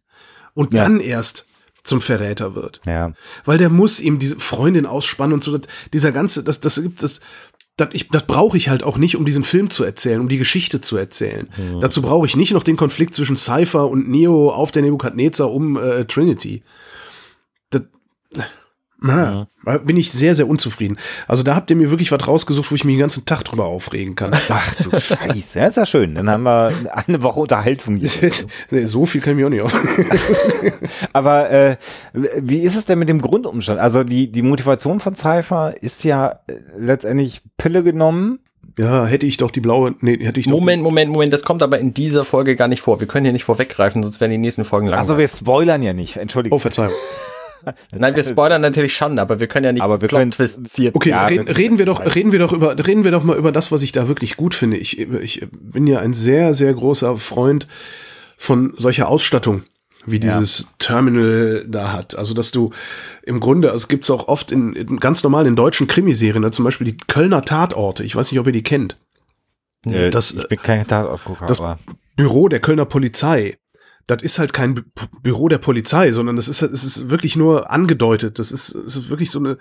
und 0.53 0.73
Ja. 0.73 0.83
dann 0.83 0.99
erst 0.99 1.45
zum 1.83 2.01
Verräter 2.01 2.55
wird. 2.55 2.81
Ja. 2.85 3.13
Weil 3.45 3.57
der 3.57 3.69
muss 3.69 3.99
ihm 3.99 4.19
diese 4.19 4.39
Freundin 4.39 4.85
ausspannen 4.85 5.33
und 5.33 5.43
so, 5.43 5.59
dieser 5.93 6.11
ganze, 6.11 6.43
das, 6.43 6.59
das 6.59 6.81
gibt 6.81 7.01
das, 7.01 7.21
das, 7.77 7.89
ich, 7.93 8.09
das 8.09 8.27
brauche 8.27 8.57
ich 8.57 8.69
halt 8.69 8.83
auch 8.83 8.97
nicht, 8.97 9.15
um 9.15 9.25
diesen 9.25 9.43
Film 9.43 9.69
zu 9.69 9.83
erzählen, 9.83 10.19
um 10.19 10.29
die 10.29 10.37
Geschichte 10.37 10.81
zu 10.81 10.97
erzählen. 10.97 11.47
Dazu 11.79 12.01
brauche 12.01 12.27
ich 12.27 12.35
nicht 12.35 12.53
noch 12.53 12.63
den 12.63 12.77
Konflikt 12.77 13.15
zwischen 13.15 13.37
Cypher 13.37 13.89
und 13.89 14.09
Neo 14.09 14.51
auf 14.51 14.71
der 14.71 14.83
Nebukadnezar 14.83 15.51
um 15.51 15.77
äh, 15.77 16.05
Trinity. 16.05 16.61
Das, 17.71 17.83
na, 19.03 19.47
da 19.65 19.79
bin 19.79 19.97
ich 19.97 20.11
sehr, 20.11 20.35
sehr 20.35 20.47
unzufrieden. 20.47 20.97
Also 21.27 21.41
da 21.41 21.55
habt 21.55 21.71
ihr 21.71 21.75
mir 21.75 21.89
wirklich 21.89 22.11
was 22.11 22.27
rausgesucht, 22.27 22.69
wo 22.69 22.75
ich 22.75 22.85
mich 22.85 22.93
den 22.93 22.99
ganzen 22.99 23.25
Tag 23.25 23.43
drüber 23.43 23.65
aufregen 23.65 24.13
kann. 24.13 24.31
Ach 24.31 24.75
du 24.75 24.91
Scheiße, 24.91 25.57
ja, 25.57 25.65
ist 25.65 25.77
ja 25.77 25.87
schön. 25.87 26.13
Dann 26.13 26.29
haben 26.29 26.43
wir 26.43 26.71
eine 27.07 27.23
Woche 27.23 27.39
Unterhaltung 27.39 27.95
hier. 27.95 28.31
nee, 28.69 28.85
so 28.85 29.07
viel 29.07 29.19
kann 29.19 29.33
ich 29.33 29.37
mir 29.37 29.47
auch 29.47 29.49
nicht 29.49 29.61
auf. 29.63 29.75
Aber 31.13 31.49
äh, 31.49 31.77
wie 32.13 32.59
ist 32.59 32.75
es 32.75 32.85
denn 32.85 32.99
mit 32.99 33.09
dem 33.09 33.23
Grundumstand? 33.23 33.79
Also 33.79 34.03
die, 34.03 34.31
die 34.31 34.43
Motivation 34.43 34.99
von 34.99 35.15
Cypher 35.15 35.73
ist 35.81 36.03
ja 36.03 36.33
äh, 36.45 36.53
letztendlich 36.77 37.41
Pille 37.57 37.81
genommen. 37.81 38.37
Ja, 38.77 39.07
hätte 39.07 39.25
ich 39.25 39.37
doch 39.37 39.49
die 39.49 39.61
blaue, 39.61 39.95
nee, 40.01 40.19
hätte 40.23 40.39
ich 40.39 40.45
doch. 40.45 40.51
Moment, 40.51 40.83
Moment, 40.83 41.11
Moment, 41.11 41.33
das 41.33 41.41
kommt 41.41 41.63
aber 41.63 41.79
in 41.79 41.95
dieser 41.95 42.23
Folge 42.23 42.55
gar 42.55 42.67
nicht 42.67 42.81
vor. 42.81 42.99
Wir 42.99 43.07
können 43.07 43.25
hier 43.25 43.33
nicht 43.33 43.45
vorweggreifen, 43.45 44.03
sonst 44.03 44.21
werden 44.21 44.31
die 44.31 44.37
nächsten 44.37 44.63
Folgen 44.63 44.87
lang. 44.87 44.99
Also 44.99 45.17
wir 45.17 45.27
spoilern 45.27 45.81
ja 45.81 45.93
nicht, 45.93 46.17
Entschuldigung. 46.17 46.55
Oh, 46.57 46.59
Verzeihung. 46.59 46.93
Nein, 47.97 48.15
wir 48.15 48.23
spoilern 48.23 48.61
natürlich 48.61 48.95
schon, 48.95 49.19
aber 49.19 49.39
wir 49.39 49.47
können 49.47 49.65
ja 49.65 49.71
nicht 49.71 49.81
Aber 49.83 50.01
wir 50.01 50.07
Plot-Twists 50.07 50.79
Okay, 50.93 51.09
Ja, 51.09 51.25
reden, 51.25 51.47
wir- 51.47 51.57
reden 51.57 51.77
wir 51.77 51.85
doch, 51.85 52.15
reden 52.15 52.31
wir 52.31 52.39
doch 52.39 52.51
über, 52.53 52.75
reden 52.87 53.03
wir 53.03 53.11
doch 53.11 53.23
mal 53.23 53.37
über 53.37 53.51
das, 53.51 53.71
was 53.71 53.81
ich 53.83 53.91
da 53.91 54.07
wirklich 54.07 54.37
gut 54.37 54.53
finde. 54.55 54.77
Ich, 54.77 54.99
ich 54.99 55.47
bin 55.51 55.87
ja 55.87 55.99
ein 55.99 56.13
sehr, 56.13 56.53
sehr 56.53 56.73
großer 56.73 57.17
Freund 57.17 57.67
von 58.37 58.73
solcher 58.77 59.07
Ausstattung, 59.07 59.63
wie 60.05 60.19
dieses 60.19 60.67
Terminal 60.79 61.65
da 61.67 61.93
hat. 61.93 62.17
Also, 62.17 62.33
dass 62.33 62.51
du 62.51 62.71
im 63.23 63.39
Grunde, 63.39 63.69
also 63.71 63.83
es 63.83 63.87
gibt's 63.87 64.09
auch 64.09 64.27
oft 64.27 64.51
in, 64.51 64.73
in 64.73 64.99
ganz 64.99 65.21
normal 65.23 65.45
in 65.45 65.55
deutschen 65.55 65.87
Krimiserien, 65.87 66.41
ne, 66.41 66.51
zum 66.51 66.65
Beispiel 66.65 66.87
die 66.87 66.97
Kölner 67.07 67.41
Tatorte. 67.43 68.03
Ich 68.03 68.15
weiß 68.15 68.31
nicht, 68.31 68.39
ob 68.39 68.47
ihr 68.47 68.53
die 68.53 68.63
kennt. 68.63 68.97
Äh, 69.85 70.09
das- 70.09 70.31
ich 70.33 70.47
bin 70.47 70.59
kein 70.61 70.87
Tatortgucker, 70.87 71.45
das- 71.45 71.59
aber 71.59 71.77
Büro 72.15 72.47
der 72.47 72.59
Kölner 72.59 72.85
Polizei. 72.85 73.57
Das 74.07 74.21
ist 74.21 74.39
halt 74.39 74.53
kein 74.53 74.73
Bü 74.75 74.81
Büro 75.21 75.47
der 75.47 75.57
Polizei, 75.59 76.11
sondern 76.11 76.35
das 76.35 76.47
ist, 76.47 76.61
halt- 76.61 76.71
es 76.71 76.83
ist 76.83 77.09
wirklich 77.09 77.35
nur 77.35 77.69
angedeutet. 77.71 78.39
Das 78.39 78.51
ist, 78.51 78.75
es 78.75 78.97
ist 78.97 79.09
wirklich 79.09 79.31
so 79.31 79.39
eine, 79.39 79.57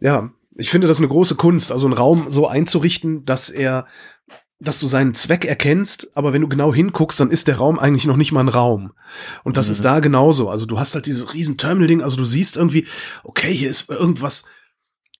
ja, 0.00 0.30
ich 0.56 0.70
finde 0.70 0.86
das 0.86 0.98
eine 0.98 1.08
große 1.08 1.34
Kunst, 1.34 1.72
also 1.72 1.86
einen 1.86 1.94
Raum 1.96 2.26
so 2.30 2.46
einzurichten, 2.46 3.24
dass 3.24 3.50
er, 3.50 3.86
dass 4.60 4.78
du 4.80 4.86
seinen 4.86 5.12
Zweck 5.14 5.44
erkennst, 5.44 6.16
aber 6.16 6.32
wenn 6.32 6.42
du 6.42 6.48
genau 6.48 6.72
hinguckst, 6.72 7.18
dann 7.18 7.30
ist 7.30 7.48
der 7.48 7.56
Raum 7.56 7.78
eigentlich 7.78 8.06
noch 8.06 8.16
nicht 8.16 8.32
mal 8.32 8.40
ein 8.40 8.48
Raum. 8.48 8.92
Und 9.42 9.56
das 9.56 9.68
ist 9.68 9.84
da 9.84 10.00
genauso. 10.00 10.48
Also 10.48 10.66
du 10.66 10.78
hast 10.78 10.94
halt 10.94 11.06
dieses 11.06 11.34
riesen 11.34 11.58
Terminal-Ding, 11.58 12.02
also 12.02 12.16
du 12.16 12.24
siehst 12.24 12.56
irgendwie, 12.56 12.86
okay, 13.24 13.52
hier 13.52 13.68
ist 13.68 13.90
irgendwas, 13.90 14.44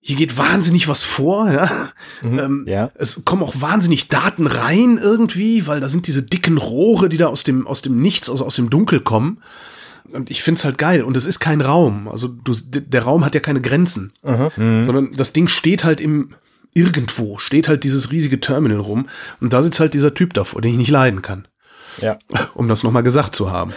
hier 0.07 0.17
geht 0.17 0.37
wahnsinnig 0.37 0.87
was 0.87 1.03
vor, 1.03 1.51
ja. 1.51 1.89
Ähm, 2.23 2.67
ja. 2.69 2.91
es 2.95 3.25
kommen 3.25 3.43
auch 3.43 3.55
wahnsinnig 3.57 4.09
Daten 4.09 4.47
rein 4.47 4.99
irgendwie, 5.03 5.67
weil 5.67 5.81
da 5.81 5.89
sind 5.89 6.07
diese 6.07 6.23
dicken 6.23 6.59
Rohre, 6.59 7.09
die 7.09 7.17
da 7.17 7.29
aus 7.29 7.43
dem, 7.43 7.67
aus 7.67 7.81
dem 7.81 8.03
Nichts, 8.03 8.29
also 8.29 8.45
aus 8.45 8.57
dem 8.57 8.69
Dunkel 8.69 9.01
kommen. 9.01 9.39
Und 10.13 10.31
ich 10.31 10.43
find's 10.43 10.63
halt 10.63 10.77
geil. 10.77 11.05
Und 11.05 11.17
es 11.17 11.25
ist 11.25 11.41
kein 11.41 11.63
Raum. 11.63 12.07
Also 12.07 12.29
du, 12.29 12.53
der 12.53 13.03
Raum 13.03 13.25
hat 13.25 13.35
ja 13.35 13.41
keine 13.41 13.63
Grenzen. 13.63 14.13
Mhm. 14.23 14.85
Sondern 14.85 15.13
das 15.17 15.33
Ding 15.33 15.49
steht 15.49 15.85
halt 15.85 16.03
im, 16.03 16.35
irgendwo, 16.75 17.39
steht 17.39 17.69
halt 17.69 17.83
dieses 17.83 18.13
riesige 18.13 18.41
Terminal 18.41 18.81
rum. 18.81 19.09
Und 19.41 19.55
da 19.55 19.63
sitzt 19.63 19.81
halt 19.81 19.95
dieser 19.95 20.13
Typ 20.13 20.35
davor, 20.35 20.61
den 20.61 20.73
ich 20.73 20.79
nicht 20.79 20.91
leiden 20.91 21.23
kann. 21.23 21.49
Ja. 21.99 22.19
Um 22.53 22.69
das 22.69 22.83
nochmal 22.83 23.05
gesagt 23.05 23.35
zu 23.35 23.51
haben. 23.51 23.73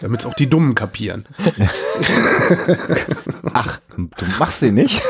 Damit's 0.00 0.24
auch 0.24 0.34
die 0.34 0.48
Dummen 0.48 0.76
kapieren. 0.76 1.26
Ach, 3.52 3.80
du 3.96 4.26
machst 4.38 4.60
sie 4.60 4.70
nicht? 4.70 5.02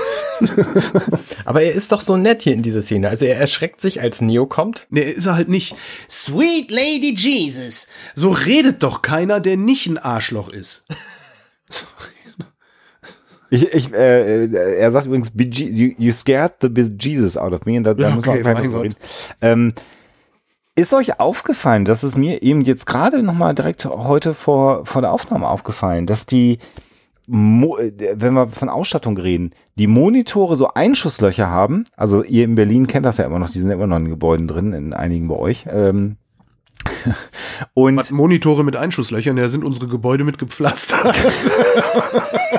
Aber 1.44 1.62
er 1.62 1.72
ist 1.72 1.92
doch 1.92 2.00
so 2.00 2.16
nett 2.16 2.42
hier 2.42 2.52
in 2.52 2.62
dieser 2.62 2.82
Szene. 2.82 3.08
Also 3.08 3.24
er 3.24 3.36
erschreckt 3.38 3.80
sich, 3.80 4.00
als 4.00 4.20
Neo 4.20 4.46
kommt. 4.46 4.86
Nee, 4.90 5.02
ist 5.02 5.26
er 5.26 5.34
halt 5.36 5.48
nicht. 5.48 5.76
Sweet 6.08 6.70
Lady 6.70 7.14
Jesus. 7.16 7.86
So 8.14 8.30
redet 8.30 8.82
doch 8.82 9.02
keiner, 9.02 9.40
der 9.40 9.56
nicht 9.56 9.86
ein 9.86 9.98
Arschloch 9.98 10.48
ist. 10.48 10.84
Ich, 13.50 13.72
ich, 13.72 13.92
äh, 13.92 14.44
äh, 14.46 14.76
er 14.78 14.90
sagt 14.90 15.06
übrigens, 15.06 15.30
"Be 15.30 15.44
Je- 15.44 15.68
you, 15.70 15.94
you 15.98 16.12
scared 16.12 16.54
the 16.60 16.68
Jesus 16.98 17.36
out 17.36 17.52
of 17.52 17.64
me. 17.66 17.76
Und 17.76 17.84
da, 17.84 17.94
da 17.94 18.08
okay, 18.16 18.18
auch 18.18 18.22
gleich 18.22 18.44
mein 18.44 18.56
drüber 18.56 18.76
Gott. 18.78 18.84
reden. 18.84 18.96
Ähm, 19.40 19.72
ist 20.74 20.92
euch 20.92 21.20
aufgefallen, 21.20 21.84
dass 21.84 22.02
es 22.02 22.16
mir 22.16 22.42
eben 22.42 22.62
jetzt 22.62 22.84
gerade 22.86 23.22
noch 23.22 23.34
mal 23.34 23.54
direkt 23.54 23.84
heute 23.84 24.34
vor, 24.34 24.84
vor 24.86 25.02
der 25.02 25.12
Aufnahme 25.12 25.46
aufgefallen, 25.46 26.06
dass 26.06 26.26
die, 26.26 26.58
Mo 27.26 27.76
äh, 27.78 27.92
wenn 28.16 28.34
wir 28.34 28.48
von 28.48 28.68
Ausstattung 28.68 29.16
reden, 29.16 29.52
die 29.76 29.86
Monitore 29.86 30.56
so 30.56 30.68
Einschusslöcher 30.68 31.48
haben. 31.48 31.84
Also 31.96 32.22
ihr 32.22 32.44
in 32.44 32.54
Berlin 32.54 32.86
kennt 32.86 33.06
das 33.06 33.18
ja 33.18 33.24
immer 33.24 33.38
noch, 33.38 33.50
die 33.50 33.58
sind 33.58 33.68
ja 33.68 33.74
immer 33.74 33.86
noch 33.86 33.98
in 33.98 34.08
Gebäuden 34.08 34.48
drin, 34.48 34.72
in 34.72 34.92
einigen 34.92 35.28
bei 35.28 35.36
euch. 35.36 35.64
Ähm, 35.68 36.16
und 37.74 37.96
Was, 37.96 38.10
Monitore 38.10 38.64
mit 38.64 38.76
Einschusslöchern, 38.76 39.36
da 39.36 39.48
sind 39.48 39.64
unsere 39.64 39.86
Gebäude 39.88 40.24
mit 40.24 40.38
gepflastert. 40.38 41.16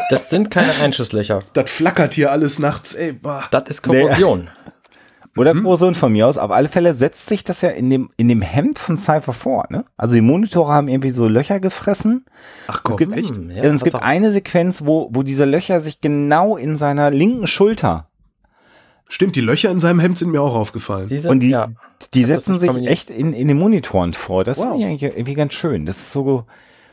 Das 0.10 0.29
sind 0.29 0.51
keine 0.51 0.72
Einschusslöcher. 0.81 1.39
das 1.53 1.72
flackert 1.72 2.13
hier 2.13 2.31
alles 2.31 2.60
nachts, 2.60 2.93
ey. 2.93 3.13
Bah. 3.13 3.45
Das 3.50 3.69
ist 3.69 3.81
Korrosion. 3.81 4.50
Oder 5.38 5.54
Korrosion 5.54 5.96
von 5.96 6.13
mir 6.13 6.27
aus. 6.27 6.38
Auf 6.38 6.51
alle 6.51 6.70
Fälle 6.70 6.94
setzt 6.94 7.27
sich 7.27 7.44
das 7.44 7.62
ja 7.62 7.70
in 7.70 7.89
dem, 7.89 8.10
in 8.15 8.27
dem 8.30 8.42
Hemd 8.42 8.80
von 8.80 8.98
Cypher 8.98 9.34
vor. 9.34 9.65
Ne? 9.70 9.86
Also 9.98 10.15
die 10.15 10.22
Monitore 10.22 10.72
haben 10.72 10.88
irgendwie 10.88 11.12
so 11.12 11.27
Löcher 11.27 11.60
gefressen. 11.60 12.25
Ach 12.68 12.77
Es 12.77 12.84
komm, 12.84 12.96
gibt, 12.96 13.13
echt? 13.18 13.36
Hm, 13.36 13.51
ja, 13.51 13.63
es 13.63 13.84
gibt 13.84 13.96
eine 13.96 14.32
Sequenz, 14.32 14.86
wo, 14.86 15.10
wo 15.12 15.24
diese 15.24 15.46
Löcher 15.46 15.82
sich 15.82 16.00
genau 16.00 16.56
in 16.56 16.77
seiner 16.77 17.12
linken 17.12 17.48
Schulter 17.48 18.08
Stimmt, 19.08 19.36
die 19.36 19.42
Löcher 19.42 19.70
in 19.70 19.80
seinem 19.80 20.00
Hemd 20.00 20.18
sind 20.18 20.32
mir 20.32 20.42
auch 20.42 20.56
aufgefallen. 20.56 21.08
Die 21.08 21.20
sind, 21.20 21.30
und 21.30 21.39
die, 21.42 21.50
ja. 21.50 21.70
die 22.13 22.22
das 22.22 22.30
setzen 22.30 22.58
sich 22.58 22.75
echt 22.88 23.10
in, 23.10 23.34
in 23.34 23.48
den 23.48 23.58
Monitoren 23.58 24.13
vor. 24.13 24.44
Das 24.44 24.58
Wow. 24.58 24.72
finde 24.72 24.80
ich 24.80 24.86
eigentlich 24.86 25.04
irgendwie 25.04 25.36
ganz 25.36 25.54
schön. 25.54 25.86
Das 25.86 25.98
ist 25.98 26.12
so, 26.12 26.46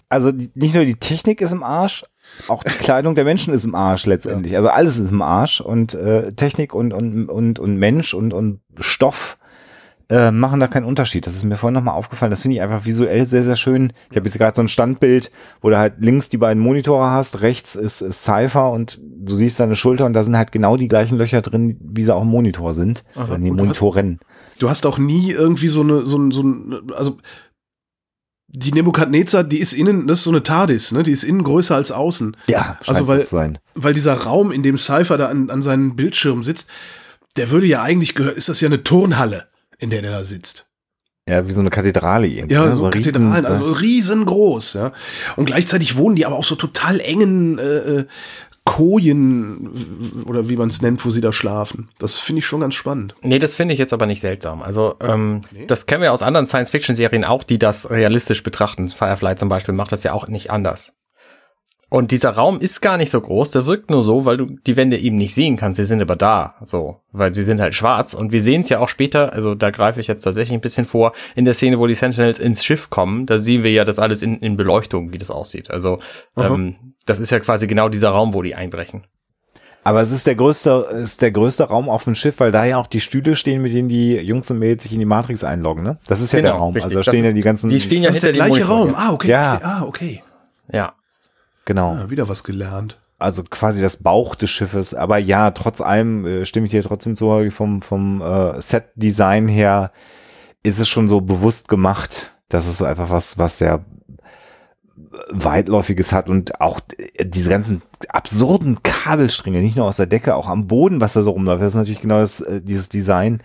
also 0.08 0.30
die, 0.30 0.50
nicht 0.54 0.74
nur 0.74 0.84
die 0.84 0.96
Technik 0.96 1.40
ist 1.40 1.52
im 1.52 1.62
Arsch, 1.62 2.04
auch 2.48 2.62
die 2.64 2.70
Kleidung 2.70 3.14
der 3.14 3.24
Menschen 3.24 3.54
ist 3.54 3.64
im 3.64 3.74
Arsch 3.74 4.06
letztendlich. 4.06 4.56
Also 4.56 4.68
alles 4.68 4.98
ist 4.98 5.10
im 5.10 5.22
Arsch 5.22 5.60
und 5.60 5.94
äh, 5.94 6.32
Technik 6.32 6.74
und, 6.74 6.92
und, 6.92 7.28
und, 7.28 7.58
und 7.58 7.76
Mensch 7.76 8.14
und, 8.14 8.34
und 8.34 8.60
Stoff 8.80 9.38
äh, 10.10 10.30
machen 10.30 10.60
da 10.60 10.66
keinen 10.66 10.84
Unterschied. 10.84 11.26
Das 11.26 11.34
ist 11.34 11.44
mir 11.44 11.56
vorhin 11.56 11.74
nochmal 11.74 11.94
aufgefallen. 11.94 12.30
Das 12.30 12.42
finde 12.42 12.56
ich 12.56 12.62
einfach 12.62 12.84
visuell 12.84 13.26
sehr, 13.26 13.44
sehr 13.44 13.56
schön. 13.56 13.92
Ich 14.10 14.16
habe 14.16 14.26
jetzt 14.26 14.36
gerade 14.36 14.54
so 14.54 14.60
ein 14.62 14.68
Standbild, 14.68 15.30
wo 15.62 15.70
du 15.70 15.78
halt 15.78 15.94
links 16.00 16.28
die 16.28 16.36
beiden 16.36 16.62
Monitore 16.62 17.10
hast, 17.10 17.40
rechts 17.40 17.76
ist, 17.76 18.00
ist 18.02 18.24
Cypher 18.24 18.70
und 18.72 19.00
du 19.02 19.36
siehst 19.36 19.56
seine 19.56 19.76
Schulter 19.76 20.04
und 20.04 20.12
da 20.12 20.24
sind 20.24 20.36
halt 20.36 20.52
genau 20.52 20.76
die 20.76 20.88
gleichen 20.88 21.16
Löcher 21.16 21.40
drin, 21.40 21.78
wie 21.80 22.02
sie 22.02 22.14
auch 22.14 22.22
im 22.22 22.28
Monitor 22.28 22.74
sind. 22.74 23.04
Oder 23.14 23.36
in 23.36 23.44
den 23.44 23.50
Und 23.52 23.58
du 23.58 23.62
hast- 23.68 23.80
Monitoren. 23.80 24.18
Du 24.58 24.68
hast 24.68 24.84
auch 24.86 24.98
nie 24.98 25.30
irgendwie 25.30 25.68
so 25.68 25.80
eine, 25.82 26.04
so 26.04 26.18
ein, 26.18 26.30
so 26.30 26.42
ein, 26.42 26.82
also 26.94 27.16
die 28.54 28.72
Nebukadnezar, 28.72 29.44
die 29.44 29.58
ist 29.58 29.72
innen, 29.72 30.06
das 30.06 30.18
ist 30.18 30.24
so 30.24 30.30
eine 30.30 30.42
TARDIS, 30.42 30.92
ne? 30.92 31.02
Die 31.02 31.10
ist 31.10 31.24
innen 31.24 31.42
größer 31.42 31.74
als 31.74 31.90
außen. 31.90 32.36
Ja, 32.46 32.78
Also 32.86 33.08
weil- 33.08 33.24
so. 33.26 33.42
Weil 33.74 33.94
dieser 33.94 34.14
Raum, 34.14 34.52
in 34.52 34.62
dem 34.62 34.76
Cypher 34.76 35.16
da 35.16 35.28
an, 35.28 35.48
an 35.50 35.62
seinem 35.62 35.96
Bildschirm 35.96 36.42
sitzt, 36.42 36.68
der 37.38 37.50
würde 37.50 37.66
ja 37.66 37.82
eigentlich 37.82 38.14
gehören, 38.14 38.36
ist 38.36 38.48
das 38.50 38.60
ja 38.60 38.68
eine 38.68 38.84
Turnhalle, 38.84 39.48
in 39.78 39.88
der 39.90 40.02
der 40.02 40.10
da 40.12 40.22
sitzt. 40.24 40.66
Ja, 41.28 41.48
wie 41.48 41.52
so 41.52 41.60
eine 41.60 41.70
Kathedrale 41.70 42.26
irgendwie. 42.26 42.54
Ja, 42.54 42.66
ne? 42.66 42.72
so 42.76 42.84
ein 42.84 42.92
riesen- 42.92 43.12
Kathedralen, 43.12 43.46
also 43.46 43.64
riesengroß, 43.70 44.74
ja. 44.74 44.92
Und 45.36 45.46
gleichzeitig 45.46 45.96
wohnen 45.96 46.16
die 46.16 46.26
aber 46.26 46.36
auch 46.36 46.44
so 46.44 46.56
total 46.56 47.00
engen 47.00 47.58
äh, 47.58 47.62
äh, 47.78 48.04
Kojen 48.64 49.70
oder 50.26 50.48
wie 50.48 50.56
man 50.56 50.68
es 50.68 50.82
nennt, 50.82 51.04
wo 51.04 51.10
sie 51.10 51.20
da 51.20 51.32
schlafen. 51.32 51.88
Das 51.98 52.18
finde 52.18 52.38
ich 52.38 52.46
schon 52.46 52.60
ganz 52.60 52.74
spannend. 52.74 53.14
Nee, 53.22 53.38
das 53.38 53.54
finde 53.54 53.74
ich 53.74 53.80
jetzt 53.80 53.92
aber 53.92 54.06
nicht 54.06 54.20
seltsam. 54.20 54.62
Also, 54.62 54.94
ähm, 55.00 55.42
das 55.66 55.86
kennen 55.86 56.02
wir 56.02 56.12
aus 56.12 56.22
anderen 56.22 56.46
Science-Fiction-Serien 56.46 57.24
auch, 57.24 57.42
die 57.42 57.58
das 57.58 57.90
realistisch 57.90 58.42
betrachten. 58.42 58.88
Firefly 58.88 59.34
zum 59.34 59.48
Beispiel 59.48 59.74
macht 59.74 59.92
das 59.92 60.04
ja 60.04 60.12
auch 60.12 60.28
nicht 60.28 60.50
anders. 60.50 60.94
Und 61.92 62.10
dieser 62.10 62.30
Raum 62.30 62.58
ist 62.58 62.80
gar 62.80 62.96
nicht 62.96 63.10
so 63.10 63.20
groß, 63.20 63.50
der 63.50 63.66
wirkt 63.66 63.90
nur 63.90 64.02
so, 64.02 64.24
weil 64.24 64.38
du 64.38 64.46
die 64.46 64.78
Wände 64.78 64.96
eben 64.96 65.16
nicht 65.16 65.34
sehen 65.34 65.58
kannst. 65.58 65.76
Sie 65.76 65.84
sind 65.84 66.00
aber 66.00 66.16
da, 66.16 66.54
so, 66.62 67.02
weil 67.12 67.34
sie 67.34 67.44
sind 67.44 67.60
halt 67.60 67.74
schwarz. 67.74 68.14
Und 68.14 68.32
wir 68.32 68.42
sehen 68.42 68.62
es 68.62 68.70
ja 68.70 68.78
auch 68.78 68.88
später, 68.88 69.34
also 69.34 69.54
da 69.54 69.70
greife 69.70 70.00
ich 70.00 70.06
jetzt 70.06 70.22
tatsächlich 70.22 70.54
ein 70.54 70.62
bisschen 70.62 70.86
vor, 70.86 71.12
in 71.34 71.44
der 71.44 71.52
Szene, 71.52 71.78
wo 71.78 71.86
die 71.86 71.94
Sentinels 71.94 72.38
ins 72.38 72.64
Schiff 72.64 72.88
kommen, 72.88 73.26
da 73.26 73.38
sehen 73.38 73.62
wir 73.62 73.72
ja 73.72 73.84
das 73.84 73.98
alles 73.98 74.22
in, 74.22 74.38
in 74.38 74.56
Beleuchtung, 74.56 75.12
wie 75.12 75.18
das 75.18 75.30
aussieht. 75.30 75.70
Also, 75.70 75.98
ähm, 76.38 76.94
das 77.04 77.20
ist 77.20 77.28
ja 77.28 77.40
quasi 77.40 77.66
genau 77.66 77.90
dieser 77.90 78.08
Raum, 78.08 78.32
wo 78.32 78.40
die 78.40 78.54
einbrechen. 78.54 79.02
Aber 79.84 80.00
es 80.00 80.12
ist 80.12 80.26
der 80.26 80.36
größte, 80.36 80.86
ist 81.02 81.20
der 81.20 81.30
größte 81.30 81.64
Raum 81.64 81.90
auf 81.90 82.04
dem 82.04 82.14
Schiff, 82.14 82.40
weil 82.40 82.52
da 82.52 82.64
ja 82.64 82.78
auch 82.78 82.86
die 82.86 83.00
Stühle 83.00 83.36
stehen, 83.36 83.60
mit 83.60 83.74
denen 83.74 83.90
die 83.90 84.14
Jungs 84.14 84.50
und 84.50 84.58
Mädels 84.58 84.84
sich 84.84 84.94
in 84.94 84.98
die 84.98 85.04
Matrix 85.04 85.44
einloggen, 85.44 85.84
ne? 85.84 85.98
Das 86.06 86.22
ist 86.22 86.32
ja 86.32 86.40
der 86.40 86.52
Raum. 86.52 86.72
Genau, 86.72 86.86
richtig. 86.86 86.96
Also 86.96 87.10
da 87.10 87.12
stehen 87.12 87.24
ja 87.26 87.32
die 87.32 87.42
ganzen. 87.42 87.68
Die 87.68 87.80
stehen 87.80 88.02
ja 88.02 88.08
Das 88.08 88.16
ist 88.16 88.24
der 88.24 88.32
hinter 88.32 88.46
gleiche 88.46 88.66
Raum. 88.66 88.94
Ah, 88.96 89.12
okay. 89.12 89.28
Ja. 89.28 89.56
okay. 89.56 89.64
Ah, 89.66 89.82
okay. 89.82 90.22
Ja. 90.72 90.94
Genau. 91.64 91.92
Ah, 91.92 92.10
wieder 92.10 92.28
was 92.28 92.44
gelernt. 92.44 92.98
Also 93.18 93.44
quasi 93.44 93.80
das 93.80 93.98
Bauch 93.98 94.34
des 94.34 94.50
Schiffes. 94.50 94.94
Aber 94.94 95.18
ja, 95.18 95.52
trotz 95.52 95.80
allem 95.80 96.26
äh, 96.26 96.44
stimme 96.44 96.66
ich 96.66 96.72
dir 96.72 96.82
trotzdem 96.82 97.14
zu, 97.14 97.50
vom, 97.50 97.82
vom 97.82 98.20
äh, 98.20 98.60
Set-Design 98.60 99.48
her 99.48 99.92
ist 100.62 100.80
es 100.80 100.88
schon 100.88 101.08
so 101.08 101.20
bewusst 101.20 101.68
gemacht, 101.68 102.34
dass 102.48 102.66
es 102.66 102.78
so 102.78 102.84
einfach 102.84 103.10
was, 103.10 103.38
was 103.38 103.58
sehr 103.58 103.84
weitläufiges 105.30 106.12
hat 106.12 106.28
und 106.28 106.60
auch 106.60 106.80
diese 107.20 107.50
ganzen 107.50 107.82
absurden 108.08 108.82
Kabelstränge, 108.82 109.60
nicht 109.60 109.76
nur 109.76 109.86
aus 109.86 109.96
der 109.96 110.06
Decke, 110.06 110.34
auch 110.34 110.48
am 110.48 110.66
Boden, 110.66 111.00
was 111.00 111.12
da 111.12 111.22
so 111.22 111.30
rumläuft, 111.30 111.62
das 111.62 111.72
ist 111.72 111.78
natürlich 111.78 112.00
genau 112.00 112.20
das, 112.20 112.40
äh, 112.40 112.62
dieses 112.62 112.88
Design 112.88 113.42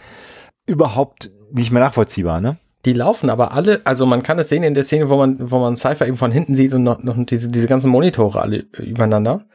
überhaupt 0.66 1.32
nicht 1.52 1.72
mehr 1.72 1.82
nachvollziehbar, 1.82 2.42
ne? 2.42 2.58
Die 2.88 2.94
laufen 2.94 3.30
aber 3.30 3.52
alle, 3.52 3.82
also 3.84 4.06
man 4.06 4.24
kann 4.24 4.40
es 4.40 4.48
sehen 4.48 4.64
in 4.64 4.74
der 4.74 4.86
Szene, 4.86 5.10
wo 5.10 5.18
man, 5.18 5.52
wo 5.52 5.60
man 5.60 5.76
Cypher 5.76 6.08
eben 6.08 6.16
von 6.16 6.32
hinten 6.32 6.56
sieht 6.56 6.74
und 6.74 6.84
noch, 6.84 7.04
noch 7.04 7.18
diese, 7.26 7.50
diese 7.50 7.68
ganzen 7.68 7.92
Monitore 7.92 8.42
alle 8.42 8.60
übereinander, 8.78 9.46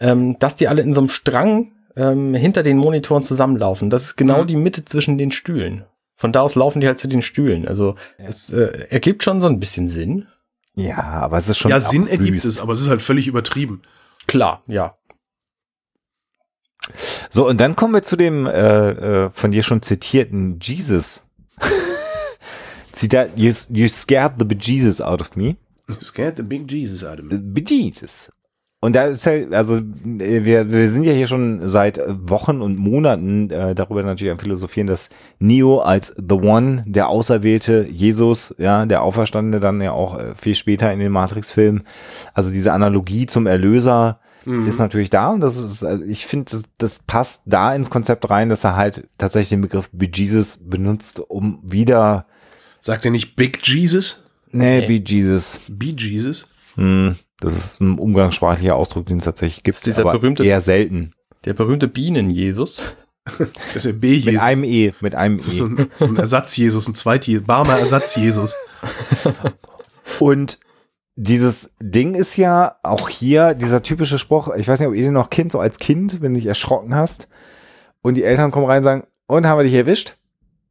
ähm, 0.00 0.36
dass 0.40 0.56
die 0.56 0.66
alle 0.66 0.82
in 0.82 0.92
so 0.92 0.98
einem 1.00 1.08
Strang 1.08 1.70
ähm, 1.94 2.34
hinter 2.34 2.64
den 2.64 2.78
Monitoren 2.78 3.22
zusammenlaufen. 3.22 3.90
Das 3.90 4.02
ist 4.06 4.16
genau 4.16 4.42
Mhm. 4.42 4.46
die 4.48 4.56
Mitte 4.56 4.84
zwischen 4.84 5.18
den 5.18 5.30
Stühlen. 5.30 5.84
Von 6.16 6.32
da 6.32 6.40
aus 6.40 6.56
laufen 6.56 6.80
die 6.80 6.88
halt 6.88 6.98
zu 6.98 7.06
den 7.06 7.22
Stühlen. 7.22 7.68
Also 7.68 7.94
es 8.18 8.52
äh, 8.52 8.86
ergibt 8.90 9.22
schon 9.22 9.40
so 9.40 9.46
ein 9.46 9.60
bisschen 9.60 9.88
Sinn. 9.88 10.26
Ja, 10.74 10.96
aber 10.98 11.38
es 11.38 11.48
ist 11.48 11.58
schon. 11.58 11.70
ja, 11.70 11.78
Sinn 11.78 12.08
ergibt 12.08 12.32
wüst. 12.32 12.44
es, 12.44 12.58
aber 12.58 12.72
es 12.72 12.80
ist 12.80 12.88
halt 12.88 13.02
völlig 13.02 13.28
übertrieben. 13.28 13.82
Klar, 14.26 14.64
ja. 14.66 14.96
So, 17.28 17.46
und 17.46 17.60
dann 17.60 17.76
kommen 17.76 17.94
wir 17.94 18.02
zu 18.02 18.16
dem 18.16 18.46
äh, 18.46 18.90
äh, 19.26 19.30
von 19.32 19.52
dir 19.52 19.62
schon 19.62 19.80
zitierten 19.80 20.58
Jesus. 20.60 21.22
Zitat, 22.92 23.38
you, 23.38 23.52
you 23.70 23.88
scared 23.88 24.34
the 24.38 24.44
bejesus 24.44 25.00
out 25.00 25.20
of 25.20 25.36
me. 25.36 25.56
Scared 26.00 26.36
the 26.36 26.42
big 26.42 26.70
Jesus 26.70 27.04
out 27.04 27.18
of 27.18 27.26
me. 27.26 27.38
Bejesus. 27.38 28.30
Und 28.82 28.96
da 28.96 29.04
ist 29.04 29.26
ja, 29.26 29.32
also 29.50 29.76
äh, 29.76 30.44
wir, 30.44 30.72
wir 30.72 30.88
sind 30.88 31.04
ja 31.04 31.12
hier 31.12 31.26
schon 31.26 31.68
seit 31.68 31.98
äh, 31.98 32.06
Wochen 32.08 32.62
und 32.62 32.78
Monaten 32.78 33.50
äh, 33.50 33.74
darüber 33.74 34.02
natürlich 34.02 34.32
am 34.32 34.38
Philosophieren, 34.38 34.86
dass 34.86 35.10
Neo 35.38 35.80
als 35.80 36.14
The 36.16 36.36
One, 36.36 36.84
der 36.86 37.08
Auserwählte, 37.08 37.86
Jesus, 37.90 38.54
ja, 38.56 38.86
der 38.86 39.02
Auferstandene 39.02 39.60
dann 39.60 39.82
ja 39.82 39.92
auch 39.92 40.18
äh, 40.18 40.34
viel 40.34 40.54
später 40.54 40.90
in 40.92 40.98
den 40.98 41.12
Matrix-Filmen, 41.12 41.82
also 42.32 42.50
diese 42.50 42.72
Analogie 42.72 43.26
zum 43.26 43.46
Erlöser 43.46 44.20
ist 44.46 44.78
natürlich 44.78 45.10
da 45.10 45.28
und 45.28 45.42
das 45.42 45.58
ist, 45.58 45.84
also 45.84 46.02
ich 46.02 46.26
finde, 46.26 46.50
das, 46.50 46.64
das 46.78 46.98
passt 47.00 47.42
da 47.44 47.74
ins 47.74 47.90
Konzept 47.90 48.30
rein, 48.30 48.48
dass 48.48 48.64
er 48.64 48.74
halt 48.74 49.06
tatsächlich 49.18 49.50
den 49.50 49.60
Begriff 49.60 49.90
Bejesus 49.92 50.60
benutzt, 50.64 51.20
um 51.20 51.60
wieder, 51.62 52.24
Sagt 52.80 53.04
er 53.04 53.10
nicht 53.10 53.36
Big 53.36 53.66
Jesus? 53.66 54.24
nee, 54.52 54.80
Nee. 54.80 54.98
Be 54.98 55.04
Jesus? 55.04 56.46
hm, 56.76 57.16
das 57.40 57.56
ist 57.56 57.80
ein 57.80 57.98
umgangssprachlicher 57.98 58.74
Ausdruck, 58.76 59.06
den 59.06 59.18
es 59.18 59.24
tatsächlich 59.24 59.62
gibt, 59.62 59.78
ist 59.78 59.86
dieser 59.86 60.02
aber 60.02 60.12
berühmte- 60.18 60.44
eher 60.44 60.60
selten. 60.60 61.12
Der 61.44 61.54
berühmte 61.54 61.88
Bienen-Jesus. 61.88 62.82
Das 63.38 63.76
ist 63.76 63.84
der 63.86 63.92
B 63.92 64.16
Mit 64.16 64.24
Jesus. 64.24 64.40
einem 64.42 64.64
E, 64.64 64.92
mit 65.00 65.14
einem 65.14 65.40
so, 65.40 65.52
E. 65.52 65.60
ein, 65.60 65.86
so 65.94 66.06
ein 66.06 66.16
Ersatz-Jesus, 66.16 66.88
ein 66.88 66.94
Zweit-Jesus, 66.94 67.46
barmer 67.46 67.78
Ersatz-Jesus. 67.78 68.56
Und 70.18 70.58
dieses 71.16 71.72
Ding 71.80 72.14
ist 72.14 72.36
ja 72.36 72.76
auch 72.82 73.08
hier 73.08 73.54
dieser 73.54 73.82
typische 73.82 74.18
Spruch, 74.18 74.48
ich 74.56 74.66
weiß 74.66 74.80
nicht, 74.80 74.88
ob 74.88 74.94
ihr 74.94 75.02
den 75.02 75.12
noch 75.12 75.30
kennt, 75.30 75.52
so 75.52 75.60
als 75.60 75.78
Kind, 75.78 76.22
wenn 76.22 76.32
du 76.32 76.40
dich 76.40 76.48
erschrocken 76.48 76.94
hast 76.94 77.28
und 78.02 78.14
die 78.14 78.24
Eltern 78.24 78.50
kommen 78.50 78.66
rein 78.66 78.78
und 78.78 78.84
sagen, 78.84 79.06
und 79.26 79.46
haben 79.46 79.58
wir 79.58 79.64
dich 79.64 79.74
erwischt? 79.74 80.16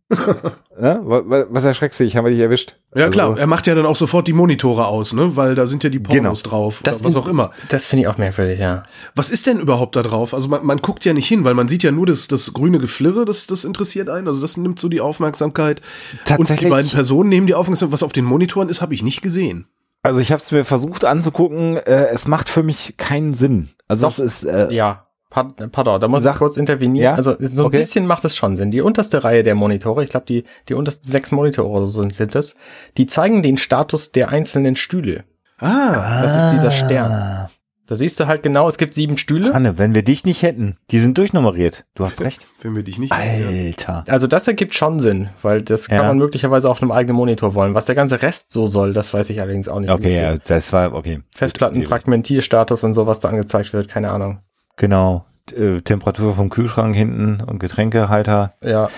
wa- 0.78 1.45
Was 1.50 1.63
erschreckst 1.65 2.00
du 2.00 2.04
dich? 2.04 2.15
Haben 2.15 2.26
wir 2.26 2.32
dich 2.32 2.39
erwischt? 2.39 2.76
Ja 2.95 3.06
Also, 3.06 3.12
klar, 3.12 3.38
er 3.38 3.48
macht 3.48 3.67
ja 3.67 3.76
dann 3.76 3.86
auch 3.86 3.95
sofort 3.95 4.28
die 4.28 4.34
Monitore 4.34 4.88
aus, 4.88 5.13
ne? 5.13 5.36
Weil 5.36 5.56
da 5.56 5.67
sind 5.67 5.84
ja 5.84 5.89
die 5.89 6.00
Pornos 6.00 6.43
drauf 6.43 6.82
Das 6.84 7.04
was 7.04 7.13
in- 7.13 7.19
auch 7.19 7.28
immer. 7.28 7.52
Das 7.69 7.86
finde 7.86 8.02
ich 8.04 8.08
auch 8.08 8.17
merkwürdig, 8.17 8.60
ja. 8.60 8.84
Was 9.15 9.30
ist 9.30 9.45
denn 9.48 9.60
überhaupt 9.60 9.95
da 9.95 10.02
drauf? 10.04 10.34
Also 10.34 10.48
man, 10.48 10.65
man 10.65 10.80
guckt 10.80 11.06
ja 11.06 11.13
nicht 11.13 11.28
hin, 11.28 11.45
weil 11.45 11.54
man 11.54 11.67
sieht 11.67 11.84
ja 11.84 11.91
nur 11.91 12.06
das, 12.06 12.28
das 12.28 12.54
grüne 12.54 12.80
Geflirre, 12.80 13.26
das, 13.26 13.45
das 13.48 13.65
interessiert 13.65 14.10
einen. 14.10 14.28
Also 14.28 14.41
das 14.41 14.58
nimmt 14.58 14.80
so 14.80 14.89
die 14.89 15.02
Aufmerksamkeit. 15.02 15.80
Und 15.80 16.19
die 16.19 16.24
Tatsächlich- 16.26 16.69
beiden 16.72 16.89
Personen 16.89 17.30
nehmen 17.30 17.48
die 17.48 17.54
Aufmerksamkeit. 17.56 17.93
Was 17.93 18.04
auf 18.04 18.13
den 18.13 18.26
Monitoren 18.26 18.69
ist, 18.69 18.82
habe 18.82 18.93
ich 18.93 19.04
nicht 19.04 19.22
gesehen. 19.22 19.67
Also 20.02 20.22
ich 20.22 20.32
habe 20.32 20.41
es 20.41 20.52
mir 20.52 20.63
versucht 20.63 21.04
anzugucken, 21.04 21.76
äh, 21.78 22.08
es 22.08 22.26
macht 22.28 22.50
für 22.50 22.63
mich 22.63 22.95
keinen 22.98 23.34
Sinn. 23.34 23.69
Also 23.89 24.04
Doch. 24.08 24.12
es 24.13 24.19
ist, 24.19 24.43
äh, 24.45 24.72
Ja, 24.72 25.06
Pardon, 25.30 26.02
da 26.02 26.08
muss 26.08 26.24
Sag- 26.24 26.34
ich 26.34 26.39
kurz 26.39 26.58
intervenieren. 26.58 27.04
Ja? 27.04 27.13
Also 27.15 27.36
so 27.39 27.63
ein 27.63 27.68
Okay. 27.68 27.78
bisschen 27.78 28.08
macht 28.08 28.26
es 28.26 28.36
schon 28.36 28.56
Sinn. 28.56 28.72
Die 28.72 28.82
unterste 28.82 29.24
Reihe 29.24 29.44
der 29.44 29.54
Monitore, 29.56 30.04
ich 30.04 30.10
glaube 30.10 30.26
die, 30.28 30.44
die 30.68 30.74
untersten 30.74 31.10
sechs 31.10 31.32
Monitore 31.32 31.68
oder 31.70 31.86
so 31.86 32.02
sind, 32.02 32.13
sind 32.13 32.34
das, 32.34 32.56
die 32.98 33.06
zeigen 33.06 33.44
den 33.44 33.58
Status 33.58 34.12
der 34.12 34.30
einzelnen 34.30 34.76
Stühle. 34.76 35.26
Ah, 35.60 36.22
Das 36.24 36.36
ist 36.36 36.52
dieser 36.52 36.72
Stern. 36.72 37.48
Da 37.86 37.96
siehst 37.96 38.20
du 38.20 38.28
halt 38.28 38.44
genau, 38.44 38.68
es 38.68 38.78
gibt 38.78 38.94
sieben 38.94 39.18
Stühle. 39.18 39.54
Anne, 39.54 39.80
wenn 39.80 39.96
wir 39.96 40.04
dich 40.04 40.24
nicht 40.24 40.44
hätten, 40.44 40.78
die 40.92 41.00
sind 41.00 41.18
durchnummeriert. 41.18 41.86
Du 41.96 42.06
hast 42.06 42.22
recht. 42.22 42.46
wenn 42.62 42.76
wir 42.76 42.84
dich 42.84 43.00
nicht. 43.00 43.12
Alter. 43.12 44.04
Also 44.08 44.28
das 44.28 44.48
ergibt 44.48 44.76
schon 44.76 45.00
Sinn, 45.00 45.30
weil 45.42 45.63
das 45.63 45.88
kann 45.88 45.98
Ja. 45.98 46.08
man 46.08 46.20
möglicherweise 46.20 46.70
auf 46.70 46.82
einem 46.84 46.92
eigenen 46.92 47.15
Monitor 47.18 47.56
wollen. 47.56 47.74
Was 47.74 47.88
der 47.88 47.96
ganze 47.96 48.22
Rest 48.22 48.52
so 48.52 48.68
soll, 48.68 48.94
das 48.94 49.12
weiß 49.12 49.30
ich 49.32 49.42
allerdings 49.42 49.68
auch 49.68 49.80
nicht. 49.80 49.89
Okay, 49.89 50.22
ja, 50.22 50.38
das 50.38 50.72
war, 50.72 50.94
okay. 50.94 51.20
Festplattenfragmentierstatus 51.36 52.84
und 52.84 52.94
so, 52.94 53.08
was 53.08 53.20
da 53.20 53.30
angezeigt 53.30 53.74
wird, 53.74 53.88
keine 53.88 54.12
Ahnung. 54.12 54.39
Genau. 54.80 55.26
Äh, 55.56 55.82
Temperatur 55.82 56.36
vom 56.36 56.50
Kühlschrank 56.50 56.96
hinten 56.96 57.42
und 57.42 57.60
Getränkehalter. 57.60 58.54
Ja, 58.63 58.89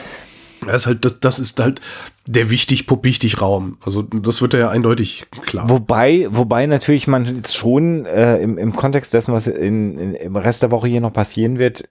Das 0.65 0.81
ist 0.81 0.87
halt, 0.87 1.05
das, 1.05 1.19
das 1.19 1.39
ist 1.39 1.59
halt 1.59 1.81
der 2.27 2.49
wichtig 2.51 2.85
wichtig 3.03 3.41
Raum. 3.41 3.77
Also 3.83 4.03
das 4.03 4.41
wird 4.41 4.53
ja 4.53 4.69
eindeutig 4.69 5.25
klar. 5.45 5.69
Wobei, 5.69 6.27
wobei 6.29 6.67
natürlich 6.67 7.07
man 7.07 7.25
jetzt 7.25 7.55
schon 7.55 8.05
äh, 8.05 8.37
im, 8.37 8.57
im 8.57 8.75
Kontext 8.75 9.13
dessen, 9.13 9.33
was 9.33 9.47
in, 9.47 9.97
in, 9.97 10.13
im 10.13 10.35
Rest 10.35 10.61
der 10.61 10.71
Woche 10.71 10.87
hier 10.87 11.01
noch 11.01 11.13
passieren 11.13 11.57
wird, 11.57 11.89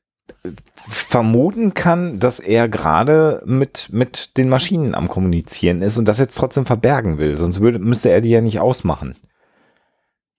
vermuten 0.88 1.74
kann, 1.74 2.20
dass 2.20 2.38
er 2.38 2.68
gerade 2.68 3.42
mit, 3.44 3.88
mit 3.90 4.36
den 4.36 4.48
Maschinen 4.48 4.94
am 4.94 5.08
Kommunizieren 5.08 5.82
ist 5.82 5.98
und 5.98 6.04
das 6.04 6.18
jetzt 6.18 6.36
trotzdem 6.36 6.64
verbergen 6.64 7.18
will. 7.18 7.36
Sonst 7.38 7.60
würde, 7.60 7.80
müsste 7.80 8.10
er 8.10 8.20
die 8.20 8.30
ja 8.30 8.40
nicht 8.40 8.60
ausmachen. 8.60 9.16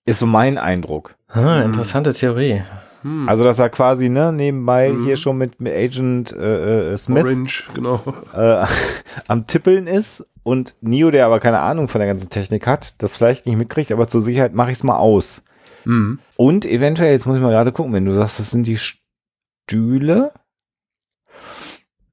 Ist 0.06 0.20
so 0.20 0.26
mein 0.26 0.56
Eindruck. 0.56 1.16
ah, 1.28 1.60
interessante 1.60 2.14
Theorie. 2.14 2.62
Hm. 3.02 3.28
Also, 3.28 3.44
dass 3.44 3.58
er 3.58 3.68
quasi 3.68 4.08
ne, 4.08 4.32
nebenbei 4.32 4.90
Mhm. 4.90 5.04
hier 5.04 5.16
schon 5.16 5.38
mit, 5.38 5.60
mit 5.60 5.74
Agent 5.74 6.32
äh, 6.32 6.92
äh, 6.92 6.96
Smith 6.96 7.24
Orange, 7.24 7.70
genau. 7.74 8.00
äh, 8.34 8.64
am 9.28 9.46
Tippeln 9.46 9.86
ist 9.86 10.26
und 10.42 10.74
Neo, 10.80 11.10
der 11.10 11.26
aber 11.26 11.40
keine 11.40 11.60
Ahnung 11.60 11.88
von 11.88 11.98
der 12.00 12.08
ganzen 12.08 12.30
Technik 12.30 12.66
hat, 12.66 13.00
das 13.02 13.16
vielleicht 13.16 13.46
nicht 13.46 13.56
mitkriegt, 13.56 13.92
aber 13.92 14.08
zur 14.08 14.20
Sicherheit 14.20 14.54
mache 14.54 14.70
ich 14.70 14.78
es 14.78 14.84
mal 14.84 14.96
aus. 14.96 15.44
Hm. 15.84 16.18
Und 16.36 16.64
eventuell, 16.64 17.12
jetzt 17.12 17.26
muss 17.26 17.36
ich 17.36 17.42
mal 17.42 17.52
gerade 17.52 17.72
gucken, 17.72 17.92
wenn 17.92 18.04
du 18.04 18.12
sagst, 18.12 18.38
das 18.38 18.50
sind 18.50 18.66
die 18.66 18.78
Stühle. 18.78 20.32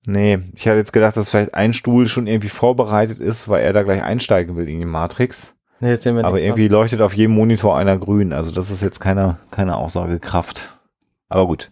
Nee, 0.08 0.40
ich 0.56 0.68
hatte 0.68 0.78
jetzt 0.78 0.94
gedacht, 0.94 1.16
dass 1.18 1.30
vielleicht 1.30 1.54
ein 1.54 1.74
Stuhl 1.74 2.08
schon 2.08 2.26
irgendwie 2.26 2.50
vorbereitet 2.50 3.20
ist, 3.20 3.48
weil 3.48 3.64
er 3.64 3.74
da 3.74 3.84
gleich 3.84 4.02
einsteigen 4.02 4.56
will 4.56 4.68
in 4.68 4.80
die 4.80 4.86
Matrix. 4.86 5.56
Nee, 5.82 5.90
jetzt 5.90 6.04
sehen 6.04 6.16
wir 6.16 6.26
Aber 6.26 6.42
irgendwie 6.42 6.68
leuchtet 6.68 7.02
auf 7.02 7.14
jedem 7.14 7.36
Monitor 7.36 7.78
einer 7.78 7.98
grün. 7.98 8.34
Also 8.34 8.52
das 8.52 8.72
ist 8.72 8.82
jetzt 8.82 9.00
keine, 9.00 9.38
keine 9.52 9.78
Aussagekraft. 9.78 10.79
Aber 11.30 11.48
gut. 11.48 11.72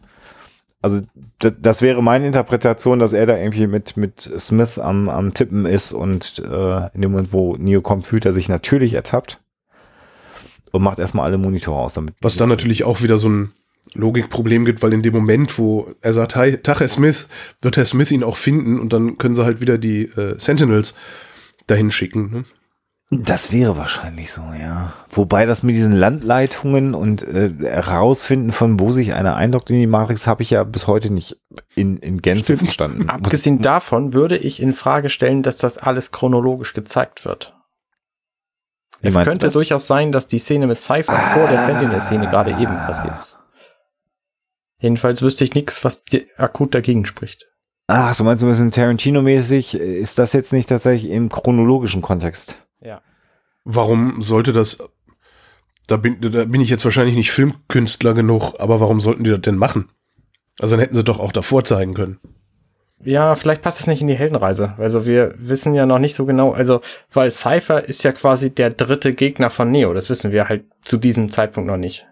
Also 0.79 1.01
das 1.39 1.81
wäre 1.81 2.03
meine 2.03 2.27
Interpretation, 2.27 2.99
dass 2.99 3.11
er 3.11 3.25
da 3.25 3.35
irgendwie 3.35 3.67
mit, 3.67 3.97
mit 3.97 4.31
Smith 4.37 4.77
am, 4.77 5.09
am 5.09 5.33
Tippen 5.33 5.65
ist 5.65 5.91
und 5.91 6.39
äh, 6.39 6.87
in 6.93 7.01
dem 7.01 7.11
Moment, 7.11 7.33
wo 7.33 7.57
Neo 7.57 7.81
kommt, 7.81 8.05
fühlt 8.05 8.25
er 8.25 8.31
sich 8.31 8.47
natürlich 8.47 8.93
ertappt 8.93 9.41
und 10.71 10.83
macht 10.83 10.99
erstmal 10.99 11.25
alle 11.25 11.39
Monitore 11.39 11.79
aus. 11.79 11.93
Damit 11.93 12.13
Was 12.21 12.37
dann 12.37 12.49
natürlich 12.49 12.83
auch 12.83 13.01
wieder 13.01 13.17
so 13.17 13.27
ein 13.27 13.53
Logikproblem 13.93 14.65
gibt, 14.65 14.83
weil 14.83 14.93
in 14.93 15.01
dem 15.01 15.13
Moment, 15.13 15.57
wo 15.57 15.93
er 16.01 16.13
sagt, 16.13 16.35
hi, 16.35 16.57
Tag 16.57 16.79
Herr 16.79 16.87
Smith, 16.87 17.27
wird 17.61 17.77
Herr 17.77 17.85
Smith 17.85 18.11
ihn 18.11 18.23
auch 18.23 18.37
finden 18.37 18.79
und 18.79 18.93
dann 18.93 19.17
können 19.17 19.33
sie 19.33 19.43
halt 19.43 19.61
wieder 19.61 19.77
die 19.77 20.03
äh, 20.03 20.35
Sentinels 20.37 20.95
dahin 21.65 21.89
schicken. 21.89 22.31
Ne? 22.31 22.45
Das 23.09 23.53
wäre 23.53 23.77
wahrscheinlich 23.77 24.33
so, 24.33 24.41
ja. 24.59 24.91
Wobei 25.09 25.45
das 25.45 25.63
mit 25.63 25.75
diesen 25.75 25.93
Landleitungen 25.93 26.93
und 26.93 27.21
äh, 27.21 27.53
herausfinden 27.61 28.51
von 28.51 28.79
wo 28.81 28.91
sich 28.91 29.13
einer 29.13 29.37
einloggt 29.37 29.69
in 29.69 29.77
die 29.77 29.87
Matrix, 29.87 30.27
habe 30.27 30.43
ich 30.43 30.49
ja 30.49 30.65
bis 30.65 30.87
heute 30.87 31.09
nicht 31.09 31.37
in, 31.73 31.97
in 31.97 32.21
Gänze 32.21 32.43
Stimmt. 32.43 32.59
verstanden. 32.63 33.09
Abgesehen 33.09 33.61
davon 33.61 34.13
würde 34.13 34.37
ich 34.37 34.61
in 34.61 34.73
Frage 34.73 35.09
stellen, 35.09 35.41
dass 35.41 35.55
das 35.55 35.77
alles 35.77 36.11
chronologisch 36.11 36.73
gezeigt 36.73 37.23
wird. 37.23 37.55
Wie 38.99 39.07
Es 39.07 39.13
könnte 39.15 39.45
das? 39.45 39.53
durchaus 39.53 39.87
sein, 39.87 40.11
dass 40.11 40.27
die 40.27 40.39
Szene 40.39 40.67
mit 40.67 40.81
Cypher 40.81 41.15
vor 41.17 41.47
der 41.47 41.65
Sentinel-Szene 41.65 42.25
gerade 42.29 42.51
eben 42.51 42.75
passiert 42.75 43.13
ist. 43.21 43.39
Jedenfalls 44.79 45.21
wüsste 45.21 45.45
ich 45.45 45.53
nichts, 45.53 45.83
was 45.85 46.03
akut 46.37 46.75
dagegen 46.75 47.05
spricht. 47.05 47.47
Ach, 47.87 48.17
du 48.17 48.25
meinst 48.25 48.43
ein 48.43 48.49
bisschen 48.49 48.71
Tarantino-mäßig? 48.71 49.75
Ist 49.75 50.19
das 50.19 50.33
jetzt 50.33 50.51
nicht 50.51 50.67
tatsächlich 50.67 51.09
im 51.11 51.29
chronologischen 51.29 52.01
Kontext? 52.01 52.66
Ja. 52.81 53.01
Warum 53.63 54.21
sollte 54.21 54.53
das, 54.53 54.77
da 55.87 55.97
bin, 55.97 56.21
da 56.21 56.45
bin 56.45 56.61
ich 56.61 56.69
jetzt 56.69 56.85
wahrscheinlich 56.85 57.15
nicht 57.15 57.31
Filmkünstler 57.31 58.13
genug, 58.13 58.53
aber 58.59 58.79
warum 58.79 58.99
sollten 58.99 59.23
die 59.23 59.29
das 59.31 59.41
denn 59.41 59.57
machen? 59.57 59.89
Also 60.59 60.75
dann 60.75 60.81
hätten 60.81 60.95
sie 60.95 61.03
doch 61.03 61.19
auch 61.19 61.31
davor 61.31 61.63
zeigen 61.63 61.93
können. 61.93 62.19
Ja, 63.03 63.35
vielleicht 63.35 63.61
passt 63.61 63.79
es 63.79 63.87
nicht 63.87 64.01
in 64.01 64.07
die 64.07 64.15
Heldenreise. 64.15 64.73
Also 64.77 65.05
wir 65.05 65.35
wissen 65.37 65.75
ja 65.75 65.85
noch 65.85 65.99
nicht 65.99 66.15
so 66.15 66.25
genau, 66.25 66.51
also 66.51 66.81
weil 67.13 67.29
Cypher 67.29 67.83
ist 67.87 68.03
ja 68.03 68.11
quasi 68.11 68.49
der 68.49 68.71
dritte 68.71 69.13
Gegner 69.13 69.49
von 69.49 69.69
Neo. 69.69 69.93
Das 69.93 70.09
wissen 70.09 70.31
wir 70.31 70.49
halt 70.49 70.65
zu 70.83 70.97
diesem 70.97 71.29
Zeitpunkt 71.29 71.67
noch 71.67 71.77
nicht. 71.77 72.07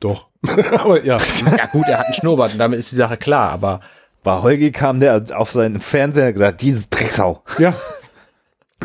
Doch. 0.00 0.28
aber 0.42 1.02
ja. 1.04 1.18
Ja 1.56 1.66
gut, 1.66 1.86
er 1.88 1.98
hat 2.00 2.06
einen 2.06 2.14
Schnurrbart 2.14 2.52
und 2.52 2.58
damit 2.58 2.78
ist 2.78 2.92
die 2.92 2.96
Sache 2.96 3.16
klar, 3.16 3.50
aber 3.50 3.80
Bei 4.22 4.42
Holgi 4.42 4.72
kam 4.72 5.00
der 5.00 5.24
auf 5.34 5.50
seinen 5.52 5.80
Fernseher 5.80 6.24
und 6.24 6.28
hat 6.28 6.34
gesagt, 6.34 6.62
dieses 6.62 6.88
Drecksau. 6.90 7.42
Ja. 7.58 7.72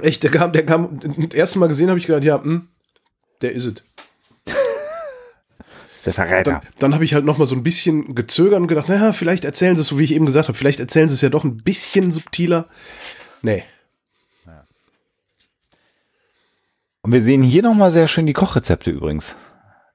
Echt, 0.01 0.23
der 0.23 0.31
kam, 0.31 0.51
der 0.51 0.65
kam, 0.65 0.99
das 1.01 1.33
erste 1.33 1.59
Mal 1.59 1.67
gesehen 1.67 1.89
habe 1.89 1.99
ich 1.99 2.07
gedacht, 2.07 2.23
ja, 2.23 2.41
hm, 2.41 2.67
der 3.41 3.53
ist 3.53 3.65
es. 3.65 3.75
ist 5.95 6.05
der 6.05 6.13
Verräter. 6.13 6.51
Dann, 6.51 6.61
dann 6.79 6.93
habe 6.93 7.05
ich 7.05 7.13
halt 7.13 7.25
noch 7.25 7.37
mal 7.37 7.45
so 7.45 7.55
ein 7.55 7.63
bisschen 7.63 8.15
gezögert 8.15 8.59
und 8.59 8.67
gedacht, 8.67 8.89
naja, 8.89 9.13
vielleicht 9.13 9.45
erzählen 9.45 9.75
sie 9.75 9.81
es, 9.81 9.87
so 9.87 9.99
wie 9.99 10.03
ich 10.03 10.13
eben 10.13 10.25
gesagt 10.25 10.47
habe, 10.47 10.57
vielleicht 10.57 10.79
erzählen 10.79 11.09
sie 11.09 11.15
es 11.15 11.21
ja 11.21 11.29
doch 11.29 11.43
ein 11.43 11.57
bisschen 11.57 12.11
subtiler. 12.11 12.67
Nee. 13.41 13.63
Und 17.01 17.13
wir 17.13 17.21
sehen 17.21 17.41
hier 17.41 17.63
nochmal 17.63 17.91
sehr 17.91 18.07
schön 18.07 18.25
die 18.25 18.33
Kochrezepte 18.33 18.91
übrigens. 18.91 19.35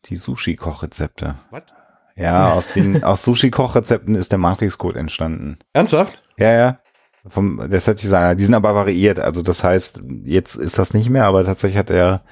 Die 0.06 0.16
Sushi-Kochrezepte. 0.16 1.36
Was? 1.50 1.62
Ja, 2.16 2.52
aus 2.52 2.72
den 2.72 3.04
aus 3.04 3.22
Sushi-Kochrezepten 3.24 4.14
ist 4.14 4.32
der 4.32 4.38
Matrix-Code 4.38 4.98
entstanden. 4.98 5.58
Ernsthaft? 5.72 6.20
Ja, 6.38 6.52
ja. 6.52 6.78
Vom 7.26 7.70
der 7.70 7.80
Set-Designer. 7.80 8.34
Die 8.34 8.44
sind 8.44 8.54
aber 8.54 8.74
variiert. 8.74 9.18
Also 9.18 9.42
das 9.42 9.64
heißt, 9.64 10.00
jetzt 10.24 10.56
ist 10.56 10.78
das 10.78 10.92
nicht 10.92 11.08
mehr, 11.08 11.24
aber 11.24 11.44
tatsächlich 11.44 11.78
hat 11.78 11.90
er 11.90 12.22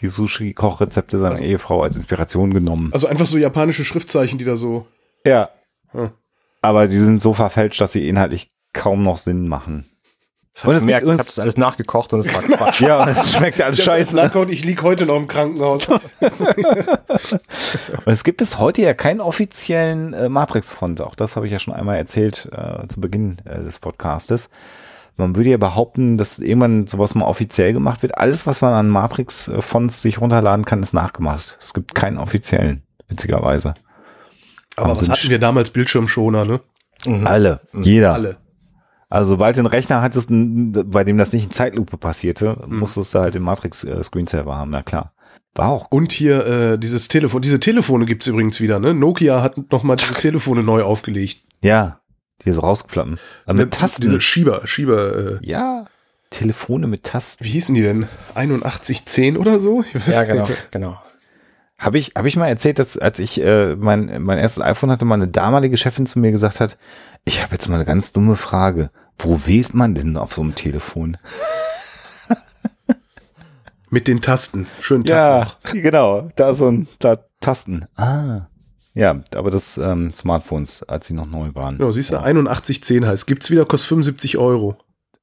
die 0.00 0.08
Sushi-Kochrezepte 0.08 1.18
seiner 1.18 1.40
Ehefrau 1.40 1.82
als 1.82 1.96
Inspiration 1.96 2.54
genommen. 2.54 2.90
Also 2.92 3.08
einfach 3.08 3.26
so 3.26 3.38
japanische 3.38 3.84
Schriftzeichen, 3.84 4.38
die 4.38 4.44
da 4.44 4.56
so. 4.56 4.86
Ja. 5.26 5.50
Hm. 5.90 6.10
Aber 6.62 6.86
die 6.86 6.98
sind 6.98 7.20
so 7.20 7.32
verfälscht, 7.32 7.80
dass 7.80 7.92
sie 7.92 8.08
inhaltlich 8.08 8.48
kaum 8.72 9.02
noch 9.02 9.18
Sinn 9.18 9.48
machen. 9.48 9.86
Und 10.64 10.74
es 10.74 10.86
gibt 10.86 10.88
gemerkt, 10.88 11.06
ich 11.06 11.12
habe 11.12 11.24
das 11.24 11.38
alles 11.38 11.56
nachgekocht 11.58 12.12
und 12.14 12.20
es 12.20 12.34
war 12.34 12.42
Quatsch. 12.56 12.80
Ja, 12.80 13.06
es 13.08 13.34
schmeckt 13.34 13.60
alles 13.60 13.82
scheiße. 13.82 14.16
Scheiße. 14.16 14.46
Ich 14.50 14.64
lieg 14.64 14.82
heute 14.82 15.04
noch 15.04 15.16
im 15.16 15.26
Krankenhaus. 15.28 15.86
Und 15.88 16.00
es 18.06 18.24
gibt 18.24 18.38
bis 18.38 18.58
heute 18.58 18.82
ja 18.82 18.94
keinen 18.94 19.20
offiziellen 19.20 20.14
äh, 20.14 20.28
Matrix-Font. 20.28 21.00
Auch 21.00 21.14
das 21.14 21.36
habe 21.36 21.46
ich 21.46 21.52
ja 21.52 21.58
schon 21.58 21.74
einmal 21.74 21.96
erzählt 21.96 22.48
äh, 22.52 22.86
zu 22.88 23.00
Beginn 23.00 23.36
äh, 23.44 23.62
des 23.62 23.78
Podcastes. 23.78 24.50
Man 25.16 25.36
würde 25.36 25.50
ja 25.50 25.56
behaupten, 25.56 26.18
dass 26.18 26.38
irgendwann 26.38 26.86
sowas 26.86 27.14
mal 27.14 27.24
offiziell 27.26 27.72
gemacht 27.72 28.02
wird. 28.02 28.18
Alles, 28.18 28.46
was 28.46 28.60
man 28.62 28.74
an 28.74 28.88
Matrix-Fonts 28.88 30.02
sich 30.02 30.20
runterladen 30.20 30.64
kann, 30.64 30.82
ist 30.82 30.92
nachgemacht. 30.92 31.56
Es 31.60 31.74
gibt 31.74 31.94
keinen 31.94 32.18
offiziellen, 32.18 32.82
witzigerweise. 33.08 33.74
Aber 34.76 34.90
was 34.90 34.98
Wahnsinn. 34.98 35.12
hatten 35.14 35.30
wir 35.30 35.38
damals? 35.38 35.70
Bildschirmschoner, 35.70 36.44
ne? 36.44 36.60
Mhm. 37.06 37.26
Alle, 37.26 37.60
jeder. 37.72 38.14
Alle. 38.14 38.36
Also 39.08 39.30
sobald 39.34 39.56
du 39.56 39.60
einen 39.60 39.66
Rechner 39.68 40.02
hattest, 40.02 40.28
bei 40.30 41.04
dem 41.04 41.16
das 41.18 41.32
nicht 41.32 41.44
in 41.44 41.50
Zeitlupe 41.52 41.96
passierte, 41.96 42.62
musstest 42.66 43.14
du 43.14 43.20
halt 43.20 43.34
den 43.34 43.42
Matrix-Screensaver 43.42 44.56
haben, 44.56 44.70
na 44.70 44.82
klar. 44.82 45.12
War 45.54 45.68
auch 45.70 45.86
Und 45.90 46.12
hier 46.12 46.46
äh, 46.46 46.78
dieses 46.78 47.08
Telefon. 47.08 47.40
Diese 47.40 47.58
Telefone 47.60 48.04
gibt's 48.04 48.26
übrigens 48.26 48.60
wieder, 48.60 48.78
ne? 48.78 48.92
Nokia 48.92 49.42
hat 49.42 49.70
noch 49.72 49.82
mal 49.84 49.96
diese 49.96 50.12
Telefone 50.14 50.62
neu 50.62 50.82
aufgelegt. 50.82 51.42
Ja, 51.62 52.00
die 52.44 52.52
so 52.52 52.60
rausklappen. 52.60 53.18
Aber 53.46 53.54
mit 53.54 53.72
Tasten. 53.72 54.02
Diese 54.02 54.20
Schieber, 54.20 54.66
Schieber, 54.66 55.16
äh, 55.16 55.46
ja, 55.46 55.86
Telefone 56.28 56.88
mit 56.88 57.04
Tasten. 57.04 57.42
wie 57.44 57.50
hießen 57.50 57.74
die 57.74 57.82
denn? 57.82 58.06
8110 58.34 59.36
oder 59.38 59.60
so? 59.60 59.82
Ich 59.82 59.94
weiß 59.94 60.14
Ja, 60.16 60.24
genau, 60.24 60.42
nicht. 60.42 60.72
genau. 60.72 60.98
Habe 61.78 61.98
ich, 61.98 62.12
hab 62.14 62.24
ich 62.24 62.36
mal 62.36 62.48
erzählt, 62.48 62.78
dass 62.78 62.96
als 62.96 63.18
ich 63.18 63.42
äh, 63.42 63.76
mein, 63.76 64.22
mein 64.22 64.38
erstes 64.38 64.62
iPhone 64.62 64.90
hatte, 64.90 65.04
meine 65.04 65.28
damalige 65.28 65.76
Chefin 65.76 66.06
zu 66.06 66.18
mir 66.18 66.30
gesagt 66.30 66.58
hat, 66.60 66.78
ich 67.24 67.42
habe 67.42 67.52
jetzt 67.52 67.68
mal 67.68 67.74
eine 67.74 67.84
ganz 67.84 68.12
dumme 68.12 68.36
Frage. 68.36 68.90
Wo 69.18 69.46
wählt 69.46 69.74
man 69.74 69.94
denn 69.94 70.16
auf 70.16 70.32
so 70.32 70.42
einem 70.42 70.54
Telefon? 70.54 71.18
Mit 73.90 74.08
den 74.08 74.20
Tasten. 74.20 74.66
Schönen 74.80 75.04
Tag 75.04 75.58
noch. 75.64 75.72
genau. 75.72 76.28
Da 76.36 76.54
so 76.54 76.68
ein 76.68 76.88
da 76.98 77.18
Tasten. 77.40 77.86
Ah. 77.96 78.46
Ja, 78.94 79.22
aber 79.34 79.50
das 79.50 79.76
ähm, 79.76 80.08
Smartphones, 80.14 80.82
als 80.82 81.06
sie 81.06 81.14
noch 81.14 81.26
neu 81.26 81.54
waren. 81.54 81.76
Genau, 81.76 81.92
siehst 81.92 82.12
du, 82.12 82.16
8110 82.16 83.06
heißt. 83.06 83.26
Gibt's 83.26 83.50
wieder, 83.50 83.66
kostet 83.66 83.88
75 83.88 84.38
Euro. 84.38 84.78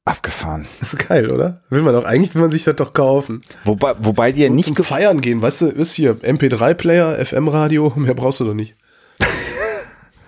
Abgefahren. 0.05 0.67
Das 0.81 0.93
ist 0.93 1.07
geil, 1.07 1.31
oder? 1.31 1.61
Will 1.69 1.81
man 1.81 1.93
doch, 1.93 2.03
eigentlich 2.03 2.35
will 2.35 2.41
man 2.41 2.51
sich 2.51 2.65
das 2.65 2.75
doch 2.75 2.91
kaufen. 2.93 3.41
Wobei, 3.63 3.95
wobei 3.99 4.33
die 4.33 4.41
ja 4.41 4.49
nicht 4.49 4.75
zum 4.75 4.83
Feiern 4.83 5.21
gehen, 5.21 5.41
weißt 5.41 5.61
du, 5.61 5.65
ist 5.67 5.93
hier 5.93 6.15
MP3-Player, 6.15 7.25
FM-Radio, 7.25 7.93
mehr 7.95 8.13
brauchst 8.13 8.41
du 8.41 8.45
doch 8.45 8.53
nicht. 8.53 8.75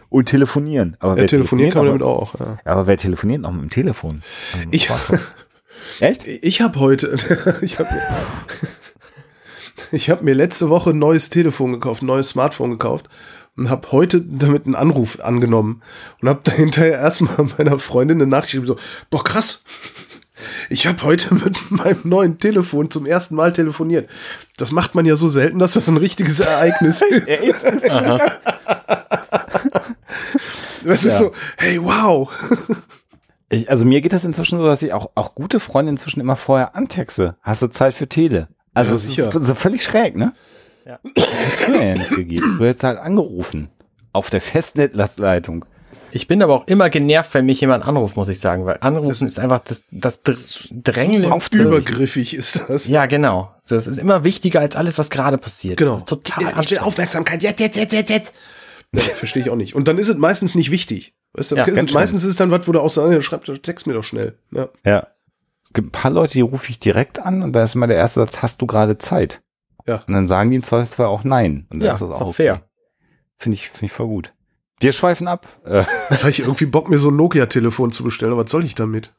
und 0.09 0.27
telefonieren. 0.27 0.95
Aber 0.99 1.13
Ja, 1.13 1.17
wer 1.17 1.27
telefonieren 1.27 1.71
kann 1.73 1.85
man 1.85 1.99
damit 1.99 2.03
auch. 2.03 2.39
Ja. 2.39 2.57
aber 2.63 2.87
wer 2.87 2.97
telefoniert 2.97 3.41
noch 3.41 3.51
mit 3.51 3.63
dem 3.63 3.69
Telefon? 3.69 4.23
Ich, 4.71 4.89
Echt? 5.99 6.25
ich 6.25 6.61
habe 6.61 6.79
heute, 6.79 7.17
ich 7.61 7.77
habe 7.77 7.89
ich 9.91 10.09
hab 10.09 10.21
mir 10.21 10.33
letzte 10.35 10.69
Woche 10.69 10.91
ein 10.91 10.99
neues 10.99 11.29
Telefon 11.29 11.73
gekauft, 11.73 12.01
ein 12.01 12.05
neues 12.05 12.29
Smartphone 12.29 12.71
gekauft 12.71 13.09
und 13.57 13.69
habe 13.69 13.91
heute 13.91 14.21
damit 14.21 14.65
einen 14.65 14.75
Anruf 14.75 15.19
angenommen 15.19 15.81
und 16.21 16.29
habe 16.29 16.51
hinterher 16.55 16.99
erstmal 16.99 17.47
meiner 17.57 17.79
Freundin 17.79 18.17
eine 18.21 18.27
Nachricht 18.27 18.51
geschrieben, 18.53 18.67
so, 18.67 18.77
boah 19.09 19.23
krass, 19.23 19.63
ich 20.69 20.85
habe 20.85 21.01
heute 21.03 21.33
mit 21.33 21.71
meinem 21.71 22.01
neuen 22.03 22.37
Telefon 22.37 22.91
zum 22.91 23.05
ersten 23.05 23.35
Mal 23.35 23.53
telefoniert. 23.53 24.09
Das 24.57 24.71
macht 24.73 24.93
man 24.93 25.05
ja 25.05 25.15
so 25.15 25.29
selten, 25.29 25.59
dass 25.59 25.73
das 25.73 25.87
ein 25.87 25.95
richtiges 25.97 26.41
Ereignis 26.41 27.01
ist. 27.09 27.41
Das 30.83 31.03
ist 31.03 31.13
Ja. 31.13 31.19
so, 31.19 31.33
hey, 31.57 31.81
wow. 31.81 32.29
Ich, 33.49 33.69
also 33.69 33.85
mir 33.85 34.01
geht 34.01 34.13
das 34.13 34.23
inzwischen 34.25 34.59
so, 34.59 34.65
dass 34.65 34.83
ich 34.83 34.93
auch, 34.93 35.09
auch 35.15 35.33
gute 35.33 35.59
Freunde 35.59 35.89
inzwischen 35.91 36.19
immer 36.19 36.35
vorher 36.35 36.75
antexte. 36.75 37.37
Hast 37.41 37.61
du 37.63 37.67
Zeit 37.67 37.93
für 37.95 38.07
Tele? 38.07 38.49
Also 38.75 38.91
Ja, 39.13 39.29
ist 39.29 39.45
so 39.47 39.55
völlig 39.55 39.83
schräg, 39.83 40.15
ne? 40.15 40.33
Ja. 40.85 40.99
Früher 41.55 41.83
ja 41.83 41.93
nicht 41.95 42.09
gegeben. 42.11 42.57
Du 42.59 42.65
hättest 42.65 42.83
halt 42.83 42.99
angerufen. 42.99 43.69
Auf 44.13 44.29
der 44.29 44.39
Festnetzleitung. 44.41 45.65
Ich 46.11 46.27
bin 46.29 46.41
aber 46.41 46.53
auch 46.53 46.67
immer 46.67 46.89
genervt, 46.89 47.33
wenn 47.33 47.45
mich 47.45 47.59
jemand 47.59 47.85
anruft, 47.85 48.15
muss 48.15 48.29
ich 48.29 48.39
sagen, 48.39 48.65
weil 48.65 48.77
anrufen 48.79 49.27
ist 49.27 49.37
einfach 49.37 49.59
das, 49.59 49.83
das 49.91 50.21
Dr- 50.21 50.93
Drängelndste. 50.93 51.57
Übergriffig 51.57 52.33
ist 52.33 52.61
das. 52.69 52.87
Ja, 52.87 53.05
genau. 53.05 53.51
Das 53.67 53.87
ist 53.87 53.97
immer 53.97 54.23
wichtiger 54.23 54.61
als 54.61 54.77
alles, 54.77 54.97
was 54.97 55.09
gerade 55.09 55.37
passiert. 55.37 55.75
Genau. 55.77 55.91
Das 55.91 56.03
ist 56.03 56.07
total 56.07 56.53
ich 56.61 56.71
will. 56.71 56.77
Aufmerksamkeit. 56.77 57.43
Jetzt, 57.43 57.59
jetzt, 57.59 57.75
jetzt, 57.75 57.91
jetzt, 57.91 58.09
jetzt. 58.09 58.33
Ja, 58.93 59.01
Verstehe 59.01 59.43
ich 59.43 59.49
auch 59.49 59.57
nicht. 59.57 59.75
Und 59.75 59.89
dann 59.89 59.97
ist 59.97 60.07
es 60.07 60.15
meistens 60.15 60.55
nicht 60.55 60.71
wichtig. 60.71 61.13
Weißt 61.33 61.51
du, 61.51 61.55
Ja, 61.57 61.65
ist 61.65 61.93
meistens 61.93 62.23
ist 62.23 62.29
es 62.29 62.35
dann 62.37 62.49
was, 62.51 62.65
wo 62.65 62.71
du 62.71 62.79
auch 62.79 62.89
sagst, 62.89 63.11
ja, 63.11 63.21
schreib 63.21 63.43
Text 63.63 63.87
mir 63.87 63.93
doch 63.93 64.03
schnell. 64.03 64.37
Ja. 64.55 64.69
Ja. 64.85 65.07
Es 65.65 65.73
gibt 65.73 65.89
ein 65.89 65.91
paar 65.91 66.11
Leute, 66.11 66.33
die 66.33 66.41
rufe 66.41 66.69
ich 66.69 66.79
direkt 66.79 67.19
an 67.19 67.41
und 67.41 67.51
da 67.51 67.63
ist 67.63 67.75
immer 67.75 67.87
der 67.87 67.97
erste 67.97 68.21
Satz, 68.21 68.41
hast 68.41 68.61
du 68.61 68.67
gerade 68.67 68.97
Zeit? 68.97 69.41
Ja. 69.87 70.03
Und 70.07 70.13
dann 70.13 70.27
sagen 70.27 70.49
die 70.49 70.55
im 70.55 70.63
Zweifelsfall 70.63 71.05
auch 71.07 71.23
nein. 71.23 71.67
Und 71.69 71.79
dann 71.79 71.87
Ja, 71.87 71.93
ist 71.93 72.01
das 72.01 72.09
ist 72.09 72.15
auch 72.15 72.21
okay. 72.27 72.33
fair. 72.33 72.61
Finde 73.37 73.55
ich, 73.55 73.69
finde 73.69 73.85
ich 73.85 73.91
voll 73.91 74.07
gut. 74.07 74.33
Wir 74.79 74.91
schweifen 74.91 75.27
ab. 75.27 75.47
Äh, 75.65 75.83
Jetzt 76.09 76.23
habe 76.23 76.31
ich 76.31 76.39
irgendwie 76.39 76.65
Bock, 76.65 76.89
mir 76.89 76.97
so 76.99 77.09
ein 77.09 77.15
Nokia-Telefon 77.15 77.91
zu 77.91 78.03
bestellen. 78.03 78.33
Aber 78.33 78.43
was 78.45 78.51
soll 78.51 78.65
ich 78.65 78.75
damit? 78.75 79.13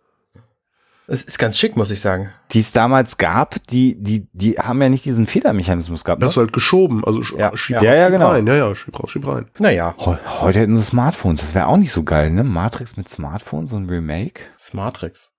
Es 1.09 1.23
ist 1.23 1.39
ganz 1.39 1.57
schick, 1.57 1.77
muss 1.77 1.93
ich 1.93 2.01
sagen. 2.01 2.31
die 2.51 2.59
es 2.59 2.73
damals 2.73 3.17
gab, 3.17 3.65
die, 3.69 3.95
die, 4.03 4.27
die 4.33 4.55
haben 4.59 4.83
ja 4.83 4.89
nicht 4.89 5.05
diesen 5.05 5.27
Federmechanismus 5.29 6.03
gehabt. 6.05 6.21
Ne? 6.21 6.27
Das 6.27 6.35
ist 6.35 6.39
halt 6.39 6.53
geschoben. 6.53 7.05
Also 7.05 7.21
sch- 7.21 7.39
Ja, 7.39 7.57
schieb, 7.57 7.77
ja. 7.77 7.83
Ja, 7.85 7.95
ja, 7.95 8.05
schieb 8.07 8.13
genau. 8.15 8.31
rein. 8.31 8.47
Ja, 8.49 8.55
ja, 8.57 8.75
schieb 8.75 8.99
raus, 8.99 9.11
schieb 9.13 9.25
rein. 9.29 9.49
Naja, 9.61 9.95
Heu- 9.99 10.17
Heute 10.41 10.59
hätten 10.59 10.77
sie 10.77 10.83
Smartphones, 10.83 11.43
das 11.43 11.55
wäre 11.55 11.69
auch 11.69 11.77
nicht 11.77 11.93
so 11.93 12.03
geil, 12.03 12.31
ne? 12.33 12.43
Matrix 12.43 12.97
mit 12.97 13.09
Smartphone, 13.09 13.69
so 13.69 13.77
ein 13.77 13.89
Remake. 13.89 14.41
Smartrix. 14.59 15.31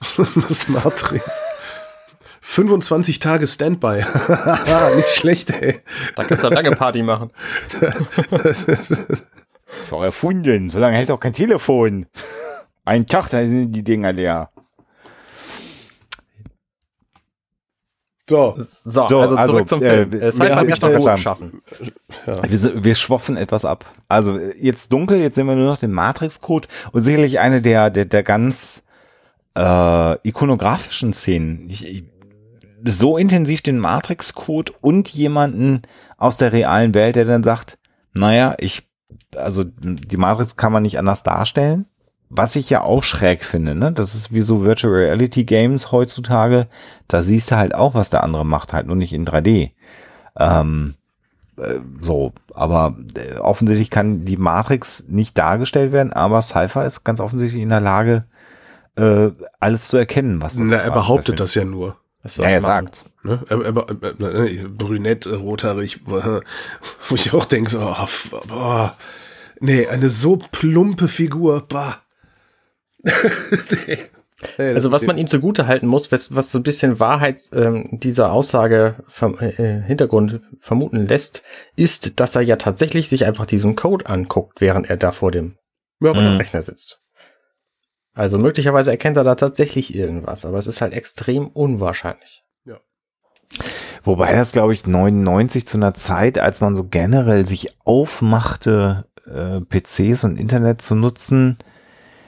das 0.48 0.68
Matrix. 0.68 1.30
25 2.40 3.18
Tage 3.18 3.46
Standby. 3.46 4.04
nicht 4.96 5.08
schlecht, 5.14 5.50
ey. 5.50 5.80
Da 6.16 6.24
kannst 6.24 6.44
du 6.44 6.48
lange 6.48 6.70
Party 6.72 7.02
machen. 7.02 7.30
Ist 9.82 9.92
doch 9.92 10.02
erfunden, 10.02 10.68
so 10.68 10.78
lange 10.78 10.96
hält 10.96 11.10
auch 11.10 11.20
kein 11.20 11.32
Telefon. 11.34 12.06
Ein 12.84 13.06
Tag, 13.06 13.28
da 13.28 13.46
sind 13.46 13.72
die 13.72 13.84
Dinger 13.84 14.12
leer. 14.12 14.50
So. 18.28 18.54
So, 18.56 19.08
So, 19.08 19.20
also 19.20 19.36
zurück 19.36 19.38
also, 19.38 19.64
zum 19.64 19.82
äh, 19.82 19.90
Film. 19.90 20.12
wir- 20.12 20.22
Es 20.22 20.40
heißt 20.40 20.80
beim 20.80 21.16
ich 21.16 21.22
schaffen. 21.22 21.62
Wir, 22.48 22.58
sind, 22.58 22.84
wir 22.84 22.94
schwoffen 22.94 23.36
etwas 23.36 23.64
ab. 23.64 23.86
Also 24.06 24.38
jetzt 24.38 24.92
dunkel, 24.92 25.18
jetzt 25.18 25.34
sehen 25.36 25.46
wir 25.46 25.54
nur 25.56 25.66
noch 25.66 25.78
den 25.78 25.92
Matrix-Code 25.92 26.68
und 26.92 27.00
sicherlich 27.00 27.38
eine 27.38 27.62
der, 27.62 27.90
der, 27.90 28.04
der 28.04 28.22
ganz 28.22 28.84
äh, 29.56 30.28
ikonografischen 30.28 31.12
Szenen. 31.14 31.68
Ich, 31.70 31.84
ich, 31.86 32.04
so 32.84 33.16
intensiv 33.16 33.62
den 33.62 33.78
Matrix-Code 33.78 34.72
und 34.80 35.08
jemanden 35.08 35.82
aus 36.16 36.36
der 36.36 36.52
realen 36.52 36.94
Welt, 36.94 37.16
der 37.16 37.24
dann 37.24 37.42
sagt, 37.42 37.78
naja, 38.14 38.54
ich, 38.58 38.88
also 39.36 39.64
die 39.64 40.16
Matrix 40.16 40.56
kann 40.56 40.72
man 40.72 40.82
nicht 40.82 40.98
anders 40.98 41.22
darstellen. 41.22 41.86
Was 42.30 42.56
ich 42.56 42.68
ja 42.68 42.82
auch 42.82 43.02
schräg 43.02 43.42
finde, 43.42 43.74
ne? 43.74 43.90
Das 43.90 44.14
ist 44.14 44.34
wie 44.34 44.42
so 44.42 44.62
Virtual 44.62 44.92
Reality 44.92 45.44
Games 45.44 45.92
heutzutage. 45.92 46.66
Da 47.08 47.22
siehst 47.22 47.50
du 47.50 47.56
halt 47.56 47.74
auch, 47.74 47.94
was 47.94 48.10
der 48.10 48.22
andere 48.22 48.44
macht, 48.44 48.74
halt 48.74 48.86
nur 48.86 48.96
nicht 48.96 49.14
in 49.14 49.26
3D. 49.26 49.70
Ähm, 50.38 50.94
äh, 51.56 51.80
so, 52.00 52.32
aber 52.54 52.96
äh, 53.14 53.38
offensichtlich 53.38 53.88
kann 53.88 54.26
die 54.26 54.36
Matrix 54.36 55.04
nicht 55.08 55.38
dargestellt 55.38 55.92
werden, 55.92 56.12
aber 56.12 56.42
Cypher 56.42 56.84
ist 56.84 57.04
ganz 57.04 57.20
offensichtlich 57.20 57.62
in 57.62 57.70
der 57.70 57.80
Lage, 57.80 58.24
äh, 58.96 59.30
alles 59.58 59.88
zu 59.88 59.96
erkennen, 59.96 60.42
was 60.42 60.56
Na, 60.58 60.76
er 60.76 60.90
behauptet 60.90 61.40
das 61.40 61.54
ja 61.54 61.64
nur. 61.64 61.96
Das 62.36 62.44
Ja, 62.44 62.50
er 62.50 62.60
machen. 62.60 62.86
sagt. 62.86 63.04
Ne? 63.24 63.42
Er, 63.48 63.60
er, 63.62 63.76
er, 63.76 64.46
er, 64.46 64.68
brünett, 64.68 65.26
äh, 65.26 65.34
rothaarig, 65.34 66.00
äh, 66.06 66.40
wo 67.08 67.14
ich 67.14 67.32
auch 67.32 67.44
denke, 67.44 67.70
so, 67.70 67.80
oh, 67.80 68.38
boah, 68.48 68.96
nee, 69.60 69.86
eine 69.86 70.08
so 70.08 70.38
plumpe 70.50 71.08
Figur, 71.08 71.64
bah. 71.68 72.02
nee. 73.02 73.98
Also 74.56 74.92
was 74.92 75.04
man 75.04 75.18
ihm 75.18 75.26
zugute 75.26 75.66
halten 75.66 75.88
muss, 75.88 76.12
was, 76.12 76.32
was 76.34 76.52
so 76.52 76.60
ein 76.60 76.62
bisschen 76.62 77.00
Wahrheit 77.00 77.42
ähm, 77.52 77.88
dieser 78.00 78.30
Aussage 78.30 78.94
vom 79.08 79.36
äh, 79.40 79.82
Hintergrund 79.82 80.40
vermuten 80.60 81.08
lässt, 81.08 81.42
ist, 81.74 82.20
dass 82.20 82.36
er 82.36 82.42
ja 82.42 82.54
tatsächlich 82.54 83.08
sich 83.08 83.24
einfach 83.24 83.46
diesen 83.46 83.74
Code 83.74 84.06
anguckt, 84.06 84.60
während 84.60 84.88
er 84.88 84.96
da 84.96 85.10
vor 85.10 85.32
dem 85.32 85.56
ja, 86.00 86.12
Mhm. 86.14 86.36
Rechner 86.36 86.62
sitzt. 86.62 87.00
Also 88.18 88.36
möglicherweise 88.36 88.90
erkennt 88.90 89.16
er 89.16 89.22
da 89.22 89.36
tatsächlich 89.36 89.94
irgendwas, 89.94 90.44
aber 90.44 90.58
es 90.58 90.66
ist 90.66 90.80
halt 90.80 90.92
extrem 90.92 91.46
unwahrscheinlich. 91.46 92.42
Wobei 94.02 94.32
das, 94.32 94.50
glaube 94.50 94.72
ich, 94.72 94.88
99 94.88 95.68
zu 95.68 95.76
einer 95.76 95.94
Zeit, 95.94 96.36
als 96.36 96.60
man 96.60 96.74
so 96.74 96.82
generell 96.82 97.46
sich 97.46 97.78
aufmachte, 97.84 99.06
äh, 99.24 99.60
PCs 99.60 100.24
und 100.24 100.40
Internet 100.40 100.82
zu 100.82 100.96
nutzen. 100.96 101.58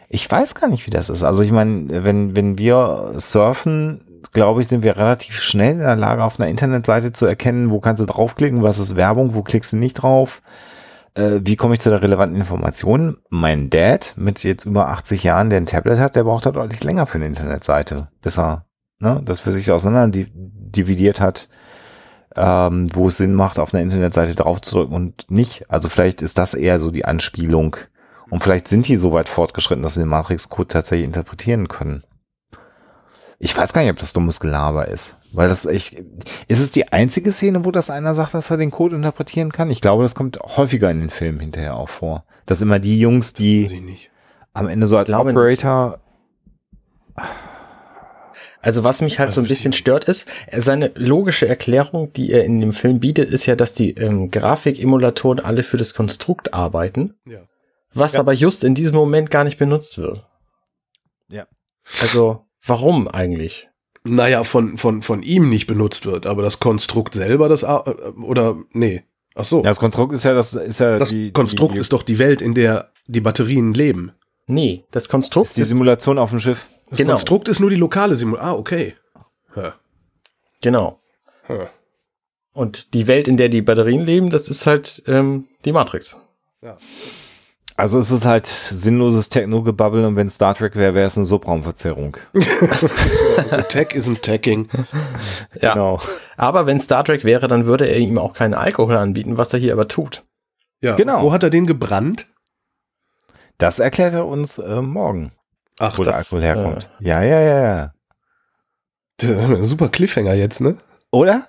Ich 0.09 0.31
weiß 0.31 0.55
gar 0.55 0.69
nicht, 0.69 0.87
wie 0.87 0.93
das 0.93 1.09
ist. 1.09 1.25
Also 1.25 1.43
ich 1.43 1.51
meine, 1.51 2.05
wenn, 2.05 2.37
wenn 2.37 2.57
wir 2.57 3.15
surfen, 3.17 4.23
glaube 4.33 4.61
ich, 4.61 4.69
sind 4.69 4.85
wir 4.85 4.97
relativ 4.97 5.41
schnell 5.41 5.73
in 5.73 5.81
der 5.81 5.97
Lage, 5.97 6.23
auf 6.23 6.39
einer 6.39 6.49
Internetseite 6.49 7.13
zu 7.13 7.27
erkennen, 7.27 7.73
wo 7.73 7.81
kannst 7.81 8.01
du 8.01 8.07
draufklicken, 8.07 8.63
was 8.63 8.79
ist 8.79 8.95
Werbung, 8.95 9.35
wo 9.35 9.43
klickst 9.43 9.73
du 9.73 9.77
nicht 9.77 9.95
drauf. 9.95 10.41
Äh, 11.15 11.41
wie 11.43 11.57
komme 11.57 11.75
ich 11.75 11.81
zu 11.81 11.91
der 11.91 12.03
relevanten 12.03 12.39
Information? 12.39 13.19
Mein 13.31 13.71
Dad 13.71 14.15
mit 14.17 14.43
jetzt 14.45 14.65
über 14.65 14.89
80 14.89 15.25
Jahren, 15.25 15.51
der 15.51 15.61
ein 15.61 15.67
Tablet 15.67 15.99
hat, 15.99 16.17
der 16.17 16.25
braucht 16.25 16.47
halt 16.47 16.57
deutlich 16.57 16.83
länger 16.85 17.07
für 17.07 17.17
eine 17.19 17.27
Internetseite, 17.27 18.09
bis 18.23 18.39
er 18.39 18.67
ne, 19.01 19.21
das 19.25 19.41
für 19.41 19.53
sich 19.53 19.71
auseinander 19.71 20.11
di- 20.19 20.31
dividiert 20.35 21.21
hat, 21.21 21.49
ähm, 22.37 22.89
wo 22.95 23.09
es 23.09 23.17
Sinn 23.17 23.35
macht, 23.35 23.59
auf 23.59 23.75
einer 23.75 23.83
Internetseite 23.83 24.35
draufzudrücken 24.37 24.95
und 24.95 25.31
nicht. 25.31 25.69
Also 25.69 25.89
vielleicht 25.89 26.23
ist 26.23 26.39
das 26.39 26.55
eher 26.55 26.79
so 26.79 26.91
die 26.91 27.05
Anspielung. 27.05 27.77
Und 28.31 28.45
vielleicht 28.45 28.69
sind 28.69 28.87
die 28.87 28.97
so 28.97 29.13
weit 29.13 29.29
fortgeschritten, 29.29 29.83
dass 29.83 29.95
sie 29.95 30.01
den 30.01 30.09
Matrix-Code 30.09 30.69
tatsächlich 30.69 31.07
interpretieren 31.07 31.67
können. 31.67 32.05
Ich 33.43 33.57
weiß 33.57 33.73
gar 33.73 33.81
nicht, 33.81 33.91
ob 33.91 33.99
das 33.99 34.13
dummes 34.13 34.39
Gelaber 34.39 34.87
ist. 34.89 35.17
Weil 35.33 35.49
das, 35.49 35.65
ich, 35.65 35.97
ist 36.47 36.61
es 36.61 36.73
die 36.73 36.93
einzige 36.93 37.33
Szene, 37.33 37.65
wo 37.65 37.71
das 37.71 37.89
einer 37.89 38.13
sagt, 38.13 38.35
dass 38.35 38.51
er 38.51 38.59
den 38.59 38.71
Code 38.71 38.97
interpretieren 38.97 39.51
kann? 39.51 39.71
Ich 39.71 39.81
glaube, 39.81 40.03
das 40.03 40.15
kommt 40.15 40.39
häufiger 40.41 40.91
in 40.91 41.01
den 41.01 41.11
Filmen 41.11 41.41
hinterher 41.41 41.75
auch 41.77 41.89
vor. 41.89 42.25
Dass 42.45 42.61
immer 42.61 42.79
die 42.79 43.01
Jungs, 43.01 43.33
die 43.33 43.99
am 44.53 44.69
Ende 44.69 44.87
so 44.87 44.99
als 44.99 45.09
nicht. 45.09 45.17
Operator 45.19 46.01
Also 48.61 48.85
was 48.85 49.01
mich 49.01 49.19
halt 49.19 49.33
so 49.33 49.41
ein 49.41 49.47
bisschen 49.47 49.73
stört 49.73 50.05
ist, 50.05 50.29
seine 50.55 50.91
logische 50.95 51.49
Erklärung, 51.49 52.13
die 52.13 52.31
er 52.33 52.45
in 52.45 52.61
dem 52.61 52.75
Film 52.75 53.01
bietet, 53.01 53.31
ist 53.31 53.47
ja, 53.47 53.57
dass 53.57 53.73
die 53.73 53.93
ähm, 53.93 54.31
Grafikemulatoren 54.31 55.41
alle 55.41 55.63
für 55.63 55.79
das 55.79 55.95
Konstrukt 55.95 56.53
arbeiten, 56.53 57.15
Ja. 57.25 57.41
was 57.95 58.15
Ja. 58.15 58.21
aber 58.21 58.35
just 58.35 58.65
in 58.65 58.75
diesem 58.75 58.97
Moment 58.97 59.31
gar 59.31 59.45
nicht 59.45 59.59
benutzt 59.59 59.97
wird. 59.97 60.27
Ja. 61.31 61.47
Also 62.03 62.45
warum 62.65 63.09
eigentlich? 63.09 63.69
Naja, 64.05 64.45
von, 64.45 64.79
von, 64.79 65.03
von 65.03 65.23
ihm 65.23 65.49
nicht 65.51 65.67
benutzt 65.67 66.07
wird, 66.07 66.25
aber 66.27 66.43
das 66.43 66.59
Konstrukt 66.61 67.15
selber, 67.15 67.49
das, 67.49 67.65
A- 67.65 67.85
äh, 67.87 68.11
oder, 68.23 68.57
nee. 68.73 69.05
Ach 69.35 69.45
so. 69.45 69.59
Ja, 69.59 69.65
das 69.65 69.79
Konstrukt 69.79 70.13
ist 70.15 70.25
ja 70.25 70.33
das 70.35 70.55
ist 70.55 70.81
ja 70.81 70.99
das 70.99 71.11
die, 71.11 71.33
Konstrukt 71.33 71.75
die, 71.75 71.79
ist 71.79 71.93
doch 71.93 72.03
die 72.03 72.19
Welt, 72.19 72.43
in 72.43 72.55
der 72.55 72.91
die 73.07 73.21
Batterien 73.21 73.73
leben. 73.75 74.13
Nee, 74.47 74.85
das 74.91 75.09
Konstrukt 75.09 75.49
ist 75.49 75.57
die 75.57 75.61
ist, 75.63 75.69
Simulation 75.69 76.19
auf 76.19 76.31
dem 76.31 76.41
Schiff. 76.41 76.67
Das 76.89 76.99
Genau. 76.99 77.13
Konstrukt 77.13 77.49
ist 77.49 77.61
nur 77.61 77.71
die 77.71 77.77
lokale 77.77 78.17
Simulation. 78.17 78.55
Ah, 78.55 78.59
okay. 78.59 78.95
Ja. 79.55 79.75
genau. 80.61 80.99
Ja. 81.49 81.69
Und 82.53 82.95
die 82.95 83.07
Welt, 83.07 83.29
in 83.29 83.37
der 83.37 83.49
die 83.49 83.63
Batterien 83.63 84.01
leben, 84.05 84.31
das 84.31 84.49
ist 84.49 84.67
halt 84.67 85.03
ähm, 85.07 85.47
die 85.65 85.73
Matrix. 85.73 86.17
Also 87.81 87.99
es 87.99 88.11
ist 88.11 88.27
halt 88.27 88.45
sinnloses 88.45 89.31
Techno-Gebabbel 89.31 90.05
und 90.05 90.15
wenn 90.15 90.29
Star 90.29 90.55
Trek 90.55 90.77
wäre, 90.77 90.93
wäre 90.93 91.07
es 91.07 91.17
eine 91.17 91.25
Subraumverzerrung. 91.25 92.19
Tech 93.71 93.95
isn't 93.95 94.21
tagging. 94.21 94.69
Ja. 95.63 95.73
Genau. 95.73 95.99
Aber 96.37 96.67
wenn 96.67 96.79
Star 96.79 97.05
Trek 97.05 97.25
wäre, 97.25 97.49
dann 97.49 97.65
würde 97.65 97.87
er 97.87 97.97
ihm 97.97 98.19
auch 98.19 98.35
keinen 98.35 98.53
Alkohol 98.53 98.97
anbieten, 98.97 99.39
was 99.39 99.55
er 99.55 99.61
hier 99.61 99.73
aber 99.73 99.89
tut. 99.89 100.25
Ja. 100.83 100.95
Genau. 100.95 101.23
Wo 101.23 101.33
hat 101.33 101.43
er 101.43 101.49
den 101.49 101.67
gebrannt? 101.67 102.27
Das 103.57 103.79
erklärt 103.79 104.13
er 104.13 104.27
uns 104.27 104.59
äh, 104.59 104.83
morgen, 104.83 105.33
Ach, 105.79 105.97
wo 105.97 106.03
der 106.03 106.13
das 106.13 106.31
Alkohol 106.31 106.43
herkommt. 106.43 106.91
ja, 106.99 107.23
ja, 107.23 107.41
ja, 107.41 107.93
ja. 109.23 109.53
äh, 109.57 109.63
super 109.63 109.89
Cliffhanger 109.89 110.35
jetzt, 110.35 110.61
ne? 110.61 110.77
Oder? 111.11 111.47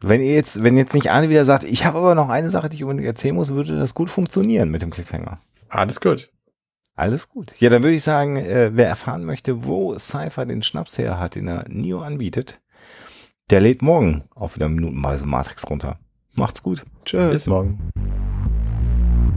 Wenn 0.00 0.22
ihr 0.22 0.34
jetzt, 0.34 0.64
wenn 0.64 0.76
jetzt 0.76 0.94
nicht 0.94 1.12
Arne 1.12 1.28
wieder 1.28 1.44
sagt, 1.44 1.62
ich 1.62 1.84
habe 1.84 1.98
aber 1.98 2.16
noch 2.16 2.30
eine 2.30 2.50
Sache, 2.50 2.68
die 2.68 2.78
ich 2.78 2.82
unbedingt 2.82 3.06
erzählen 3.06 3.36
muss, 3.36 3.52
würde 3.52 3.78
das 3.78 3.94
gut 3.94 4.10
funktionieren 4.10 4.72
mit 4.72 4.82
dem 4.82 4.90
Cliffhanger. 4.90 5.38
Alles 5.68 6.00
gut. 6.00 6.30
Alles 6.94 7.28
gut. 7.28 7.52
Ja, 7.60 7.70
dann 7.70 7.82
würde 7.82 7.94
ich 7.94 8.02
sagen, 8.02 8.36
äh, 8.36 8.70
wer 8.74 8.88
erfahren 8.88 9.24
möchte, 9.24 9.64
wo 9.64 9.96
Cypher 9.98 10.46
den 10.46 10.62
Schnaps 10.62 10.98
her 10.98 11.20
hat, 11.20 11.36
den 11.36 11.46
er 11.46 11.64
Neo 11.68 12.00
anbietet, 12.00 12.60
der 13.50 13.60
lädt 13.60 13.82
morgen 13.82 14.24
auch 14.34 14.56
wieder 14.56 14.68
minutenweise 14.68 15.24
Matrix 15.24 15.68
runter. 15.70 15.98
Macht's 16.34 16.62
gut. 16.62 16.84
Bis 17.04 17.10
Tschüss. 17.12 17.46
morgen. 17.46 17.90